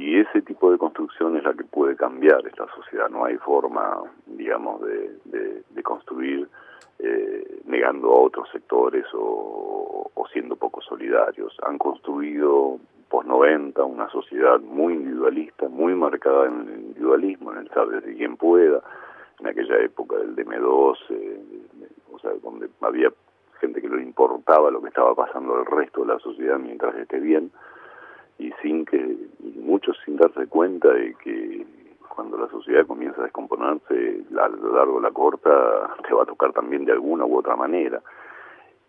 Y 0.00 0.18
ese 0.18 0.40
tipo 0.40 0.72
de 0.72 0.78
construcción 0.78 1.36
es 1.36 1.44
la 1.44 1.52
que 1.52 1.62
puede 1.62 1.94
cambiar 1.94 2.46
esta 2.46 2.66
sociedad. 2.74 3.10
No 3.10 3.26
hay 3.26 3.36
forma, 3.36 4.00
digamos, 4.24 4.80
de, 4.80 5.62
de, 5.74 5.82
construir 5.82 6.48
eh, 7.00 7.60
negando 7.66 8.08
a 8.08 8.20
otros 8.20 8.48
sectores 8.50 9.04
o, 9.12 10.10
siendo 10.32 10.56
poco 10.56 10.80
solidarios. 10.80 11.54
Han 11.66 11.76
construido 11.76 12.78
post 13.10 13.28
90 13.28 13.84
una 13.84 14.08
sociedad 14.08 14.58
muy 14.60 14.94
individualista, 14.94 15.68
muy 15.68 15.94
marcada 15.94 16.46
en 16.46 16.60
el 16.60 16.80
individualismo, 16.80 17.52
en 17.52 17.58
el 17.58 17.68
saber 17.68 18.02
de 18.02 18.14
quien 18.14 18.38
pueda, 18.38 18.80
en 19.38 19.48
aquella 19.48 19.80
época 19.80 20.16
del 20.16 20.34
DM2, 20.34 20.96
eh, 21.10 21.42
o 22.10 22.18
sea, 22.20 22.30
donde 22.42 22.70
había 22.80 23.12
gente 23.60 23.82
que 23.82 23.88
no 23.88 24.00
importaba 24.00 24.70
lo 24.70 24.80
que 24.80 24.88
estaba 24.88 25.14
pasando 25.14 25.56
al 25.56 25.66
resto 25.66 26.00
de 26.00 26.14
la 26.14 26.18
sociedad 26.20 26.58
mientras 26.58 26.94
esté 26.94 27.20
bien 27.20 27.50
y 28.40 28.52
sin 28.62 28.84
que 28.84 28.96
y 28.98 29.58
muchos 29.60 29.96
sin 30.04 30.16
darse 30.16 30.46
cuenta 30.46 30.88
de 30.92 31.14
que 31.22 31.66
cuando 32.14 32.36
la 32.38 32.48
sociedad 32.48 32.86
comienza 32.86 33.20
a 33.20 33.24
descomponerse 33.24 34.22
a 34.38 34.48
lo 34.48 34.74
largo 34.74 34.96
de 34.96 35.02
la 35.02 35.10
corta 35.12 35.50
te 36.06 36.14
va 36.14 36.22
a 36.24 36.26
tocar 36.26 36.52
también 36.52 36.84
de 36.84 36.92
alguna 36.92 37.24
u 37.26 37.36
otra 37.38 37.54
manera 37.56 38.00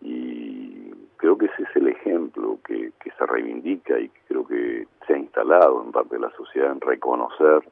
y 0.00 0.90
creo 1.16 1.38
que 1.38 1.46
ese 1.46 1.62
es 1.62 1.76
el 1.76 1.88
ejemplo 1.88 2.58
que, 2.66 2.92
que 3.00 3.10
se 3.12 3.26
reivindica 3.26 3.98
y 3.98 4.08
que 4.08 4.20
creo 4.28 4.46
que 4.46 4.86
se 5.06 5.14
ha 5.14 5.18
instalado 5.18 5.82
en 5.84 5.92
parte 5.92 6.16
de 6.16 6.22
la 6.22 6.30
sociedad 6.36 6.72
en 6.72 6.80
reconocer 6.80 7.62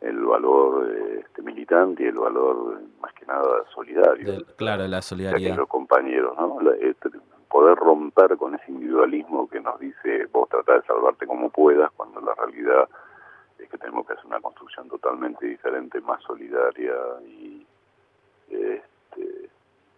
el 0.00 0.18
valor 0.24 0.90
este, 1.18 1.42
militante 1.42 2.02
y 2.02 2.06
el 2.06 2.16
valor 2.18 2.80
más 3.00 3.12
que 3.14 3.24
nada 3.26 3.64
solidario. 3.74 4.44
Claro, 4.56 4.86
la 4.88 4.96
de 4.96 5.02
solidaridad. 5.02 5.52
aquellos 5.52 5.68
compañeros, 5.68 6.36
¿no? 6.36 6.60
La- 6.60 6.76
este, 6.76 7.08
poder 7.56 7.76
romper 7.78 8.36
con 8.36 8.54
ese 8.54 8.70
individualismo 8.70 9.48
que 9.48 9.60
nos 9.60 9.80
dice 9.80 10.26
vos 10.30 10.46
tratá 10.50 10.74
de 10.74 10.82
salvarte 10.82 11.26
como 11.26 11.48
puedas, 11.48 11.90
cuando 11.92 12.20
la 12.20 12.34
realidad 12.34 12.86
es 13.58 13.66
que 13.70 13.78
tenemos 13.78 14.06
que 14.06 14.12
hacer 14.12 14.26
una 14.26 14.40
construcción 14.40 14.88
totalmente 14.90 15.46
diferente, 15.46 16.00
más 16.02 16.22
solidaria 16.24 16.94
y 17.24 17.66
este, 18.50 19.50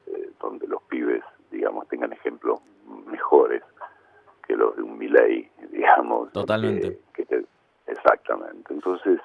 eh, 0.06 0.30
donde 0.40 0.68
los 0.68 0.80
pibes, 0.84 1.24
digamos, 1.50 1.88
tengan 1.88 2.12
ejemplos 2.12 2.60
mejores 3.06 3.62
que 4.46 4.54
los 4.56 4.76
de 4.76 4.82
un 4.82 4.96
Milei, 4.96 5.50
digamos. 5.72 6.32
Totalmente. 6.32 7.00
que- 7.12 7.24
que 7.24 7.24
te- 7.26 7.46
exactamente. 7.90 8.72
Entonces, 8.72 9.18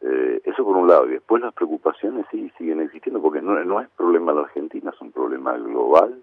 eh, 0.00 0.40
eso 0.44 0.64
por 0.64 0.76
un 0.76 0.88
lado. 0.88 1.06
Y 1.06 1.12
después 1.12 1.40
las 1.40 1.54
preocupaciones 1.54 2.26
sí 2.32 2.50
siguen 2.58 2.80
existiendo, 2.80 3.22
porque 3.22 3.40
no, 3.40 3.52
no 3.64 3.80
es 3.80 3.88
problema 3.90 4.32
de 4.32 4.38
la 4.40 4.44
Argentina, 4.46 4.90
es 4.92 5.00
un 5.00 5.12
problema 5.12 5.56
global. 5.56 6.20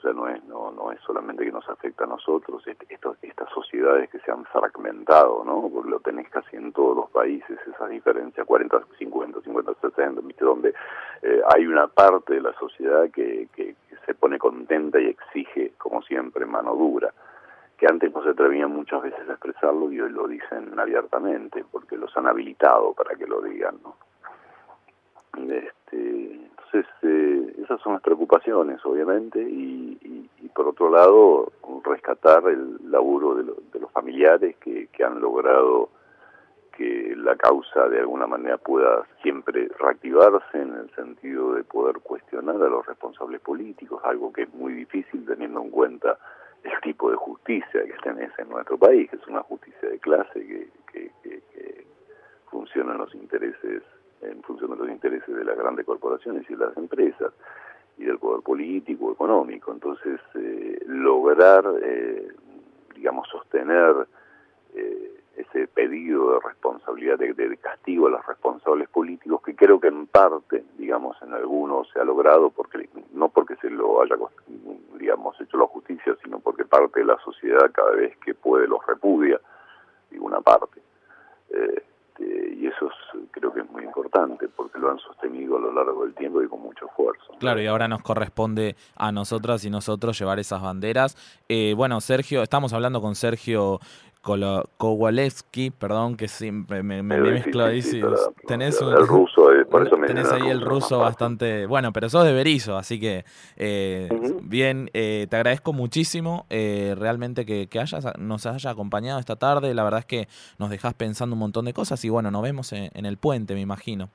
Sea, 0.00 0.12
no 0.12 0.28
es, 0.28 0.42
no, 0.44 0.70
no 0.70 0.92
es 0.92 1.00
solamente 1.00 1.44
que 1.44 1.52
nos 1.52 1.68
afecta 1.68 2.04
a 2.04 2.06
nosotros, 2.06 2.62
estas 2.66 3.50
sociedades 3.50 4.08
que 4.10 4.18
se 4.20 4.30
han 4.30 4.44
fragmentado, 4.46 5.44
¿no? 5.44 5.68
Porque 5.72 5.90
lo 5.90 6.00
tenés 6.00 6.28
casi 6.30 6.56
en 6.56 6.72
todos 6.72 6.96
los 6.96 7.10
países, 7.10 7.58
esa 7.66 7.86
diferencia, 7.86 8.44
40, 8.44 8.80
50, 8.98 9.40
50, 9.42 9.74
60, 9.80 10.20
¿viste? 10.22 10.44
Donde 10.44 10.74
eh, 11.22 11.42
hay 11.54 11.66
una 11.66 11.86
parte 11.88 12.34
de 12.34 12.42
la 12.42 12.52
sociedad 12.58 13.10
que, 13.10 13.48
que, 13.54 13.74
que 13.88 13.96
se 14.06 14.14
pone 14.14 14.38
contenta 14.38 15.00
y 15.00 15.06
exige, 15.06 15.72
como 15.78 16.02
siempre, 16.02 16.46
mano 16.46 16.74
dura 16.74 17.12
que 17.80 17.86
antes 17.86 18.12
no 18.12 18.22
se 18.22 18.28
atrevían 18.28 18.70
muchas 18.70 19.00
veces 19.00 19.26
a 19.26 19.32
expresarlo 19.32 19.90
y 19.90 19.98
hoy 19.98 20.12
lo 20.12 20.28
dicen 20.28 20.78
abiertamente 20.78 21.64
porque 21.72 21.96
los 21.96 22.14
han 22.14 22.26
habilitado 22.26 22.92
para 22.92 23.16
que 23.16 23.26
lo 23.26 23.40
digan 23.40 23.78
¿no? 23.82 23.96
este, 25.50 25.96
entonces 26.72 26.90
eh, 27.02 27.54
esas 27.64 27.80
son 27.80 27.94
las 27.94 28.02
preocupaciones 28.02 28.84
obviamente 28.84 29.40
y, 29.40 30.28
por 30.54 30.66
otro 30.68 30.90
lado 30.90 31.52
rescatar 31.84 32.44
el 32.48 32.78
laburo 32.90 33.34
de, 33.36 33.44
lo- 33.44 33.56
de 33.72 33.80
los 33.80 33.90
familiares 33.92 34.56
que, 34.56 34.88
que 34.88 35.04
han 35.04 35.20
logrado 35.20 35.88
que 36.76 37.14
la 37.16 37.36
causa 37.36 37.88
de 37.88 38.00
alguna 38.00 38.26
manera 38.26 38.58
pueda 38.58 39.04
siempre 39.22 39.68
reactivarse 39.78 40.60
en 40.60 40.74
el 40.74 40.90
sentido 40.94 41.54
de 41.54 41.64
poder 41.64 42.00
cuestionar 42.00 42.56
a 42.56 42.68
los 42.68 42.84
responsables 42.86 43.40
políticos, 43.40 44.00
algo 44.04 44.32
que 44.32 44.42
es 44.42 44.54
muy 44.54 44.72
difícil 44.72 45.24
teniendo 45.24 45.62
en 45.62 45.70
cuenta 45.70 46.18
el 46.64 46.78
tipo 46.82 47.10
de 47.10 47.16
justicia 47.16 47.84
que 47.84 47.94
tenés 48.02 48.30
en 48.38 48.48
nuestro 48.50 48.76
país, 48.76 49.08
que 49.10 49.16
es 49.16 49.26
una 49.28 49.42
justicia 49.42 49.88
de 49.88 49.98
clase 49.98 50.46
que, 50.46 50.68
que, 50.92 51.10
que 51.22 51.86
funciona 52.50 52.92
en 52.92 52.98
los 52.98 53.14
intereses, 53.14 53.82
en 54.22 54.42
función 54.42 54.70
de 54.70 54.76
los 54.76 54.90
intereses 54.90 55.34
de 55.34 55.44
las 55.44 55.56
grandes 55.56 55.86
corporaciones 55.86 56.48
y 56.48 56.54
de 56.54 56.66
las 56.66 56.76
empresas 56.76 57.32
y 57.98 58.04
del 58.04 58.18
poder 58.18 58.42
político, 58.42 59.12
económico. 59.12 59.72
Entonces, 59.72 60.20
eh, 60.34 60.82
lograr, 60.86 61.64
eh, 61.82 62.28
digamos, 62.94 63.28
sostener 63.28 64.06
eh, 64.74 65.20
ese 65.36 65.68
pedido 65.68 66.34
de 66.34 66.40
responsabilidad, 66.40 67.18
de, 67.18 67.56
castigo 67.58 68.06
a 68.06 68.10
los 68.10 68.26
responsables 68.26 68.88
políticos, 68.88 69.42
que 69.42 69.54
creo 69.54 69.80
que 69.80 69.88
en 69.88 70.06
parte, 70.06 70.64
digamos, 70.76 71.16
en 71.22 71.34
algunos 71.34 71.88
se 71.90 72.00
ha 72.00 72.04
logrado, 72.04 72.50
porque 72.50 72.88
no 73.12 73.28
porque 73.28 73.56
se 73.56 73.70
lo 73.70 74.02
haya, 74.02 74.16
digamos, 74.98 75.40
hecho 75.40 75.56
la 75.56 75.66
justicia, 75.66 76.16
sino 76.22 76.40
porque 76.40 76.64
parte 76.64 77.00
de 77.00 77.06
la 77.06 77.18
sociedad 77.18 77.70
cada 77.72 77.92
vez 77.92 78.16
que 78.18 78.34
puede 78.34 78.66
los 78.66 78.84
repudia, 78.86 79.40
digo 80.10 80.26
una 80.26 80.40
parte. 80.40 80.80
Eh, 81.50 81.82
este, 82.20 82.54
y 82.54 82.66
eso 82.66 82.86
es, 82.86 83.20
creo 83.30 83.52
que 83.52 83.60
es 83.60 83.70
muy 83.70 83.84
importante, 84.10 84.48
porque 84.56 84.78
lo 84.78 84.90
han 84.90 84.98
sostenido 84.98 85.56
a 85.56 85.60
lo 85.60 85.72
largo 85.72 86.04
del 86.04 86.14
tiempo 86.14 86.42
y 86.42 86.48
con 86.48 86.60
mucho 86.60 86.86
esfuerzo. 86.86 87.32
Claro, 87.38 87.60
y 87.60 87.66
ahora 87.66 87.88
nos 87.88 88.02
corresponde 88.02 88.76
a 88.96 89.12
nosotras 89.12 89.64
y 89.64 89.70
nosotros 89.70 90.18
llevar 90.18 90.38
esas 90.38 90.60
banderas. 90.62 91.16
Eh, 91.48 91.74
bueno, 91.76 92.00
Sergio, 92.00 92.42
estamos 92.42 92.72
hablando 92.72 93.00
con 93.00 93.14
Sergio 93.14 93.78
Kolo- 94.22 94.68
Kowalewski, 94.76 95.70
perdón, 95.70 96.16
que 96.16 96.28
siempre 96.28 96.82
me, 96.82 97.02
me- 97.02 97.16
Es 97.16 97.22
me 97.22 97.30
mezclo 97.32 97.64
ahí. 97.64 97.80
para 98.02 98.16
tenés 98.46 98.80
un, 98.82 98.92
el 98.92 99.06
ruso, 99.06 99.52
eh, 99.52 99.59
por 99.70 99.86
eso 99.86 99.96
me 99.96 100.06
tenés 100.06 100.30
ahí 100.32 100.48
el 100.48 100.60
ruso 100.60 100.98
bastante... 100.98 101.66
Bueno, 101.66 101.92
pero 101.92 102.08
sos 102.08 102.24
de 102.24 102.32
Berizo, 102.32 102.76
así 102.76 102.98
que 102.98 103.24
eh, 103.56 104.08
bien, 104.42 104.90
eh, 104.92 105.26
te 105.30 105.36
agradezco 105.36 105.72
muchísimo 105.72 106.46
eh, 106.50 106.94
realmente 106.98 107.46
que, 107.46 107.68
que 107.68 107.80
hayas, 107.80 108.06
nos 108.18 108.46
hayas 108.46 108.66
acompañado 108.66 109.20
esta 109.20 109.36
tarde. 109.36 109.72
La 109.74 109.84
verdad 109.84 110.00
es 110.00 110.06
que 110.06 110.28
nos 110.58 110.70
dejás 110.70 110.94
pensando 110.94 111.34
un 111.34 111.40
montón 111.40 111.64
de 111.64 111.72
cosas 111.72 112.04
y 112.04 112.08
bueno, 112.08 112.30
nos 112.30 112.42
vemos 112.42 112.72
en, 112.72 112.90
en 112.94 113.06
el 113.06 113.16
puente, 113.16 113.54
me 113.54 113.60
imagino. 113.60 114.10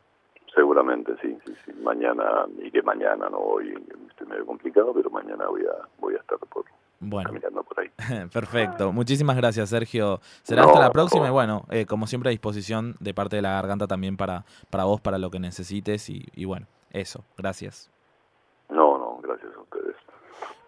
Seguramente, 0.53 1.13
sí, 1.21 1.37
sí, 1.45 1.53
sí. 1.65 1.73
Mañana, 1.83 2.45
iré 2.63 2.81
mañana, 2.81 3.29
no 3.29 3.37
hoy, 3.37 3.73
estoy 4.09 4.27
medio 4.27 4.45
complicado, 4.45 4.93
pero 4.93 5.09
mañana 5.09 5.47
voy 5.47 5.61
a, 5.61 5.87
voy 5.99 6.15
a 6.15 6.17
estar 6.17 6.37
por, 6.39 6.65
Bueno. 7.09 7.29
caminando 7.29 7.63
por 7.63 7.79
ahí. 7.79 7.89
Perfecto. 8.33 8.91
Muchísimas 8.91 9.35
gracias, 9.37 9.69
Sergio. 9.69 10.19
Será 10.43 10.63
No, 10.63 10.69
hasta 10.69 10.79
la 10.79 10.91
próxima 10.91 11.27
y 11.27 11.31
bueno, 11.31 11.65
eh, 11.69 11.85
como 11.85 12.07
siempre 12.07 12.29
a 12.29 12.31
disposición 12.31 12.95
de 12.99 13.13
parte 13.13 13.35
de 13.35 13.41
la 13.41 13.51
garganta 13.51 13.87
también 13.87 14.17
para, 14.17 14.45
para 14.69 14.83
vos, 14.85 15.01
para 15.01 15.17
lo 15.17 15.31
que 15.31 15.39
necesites 15.39 16.09
y, 16.09 16.25
y 16.35 16.45
bueno, 16.45 16.67
eso. 16.91 17.23
Gracias. 17.37 17.94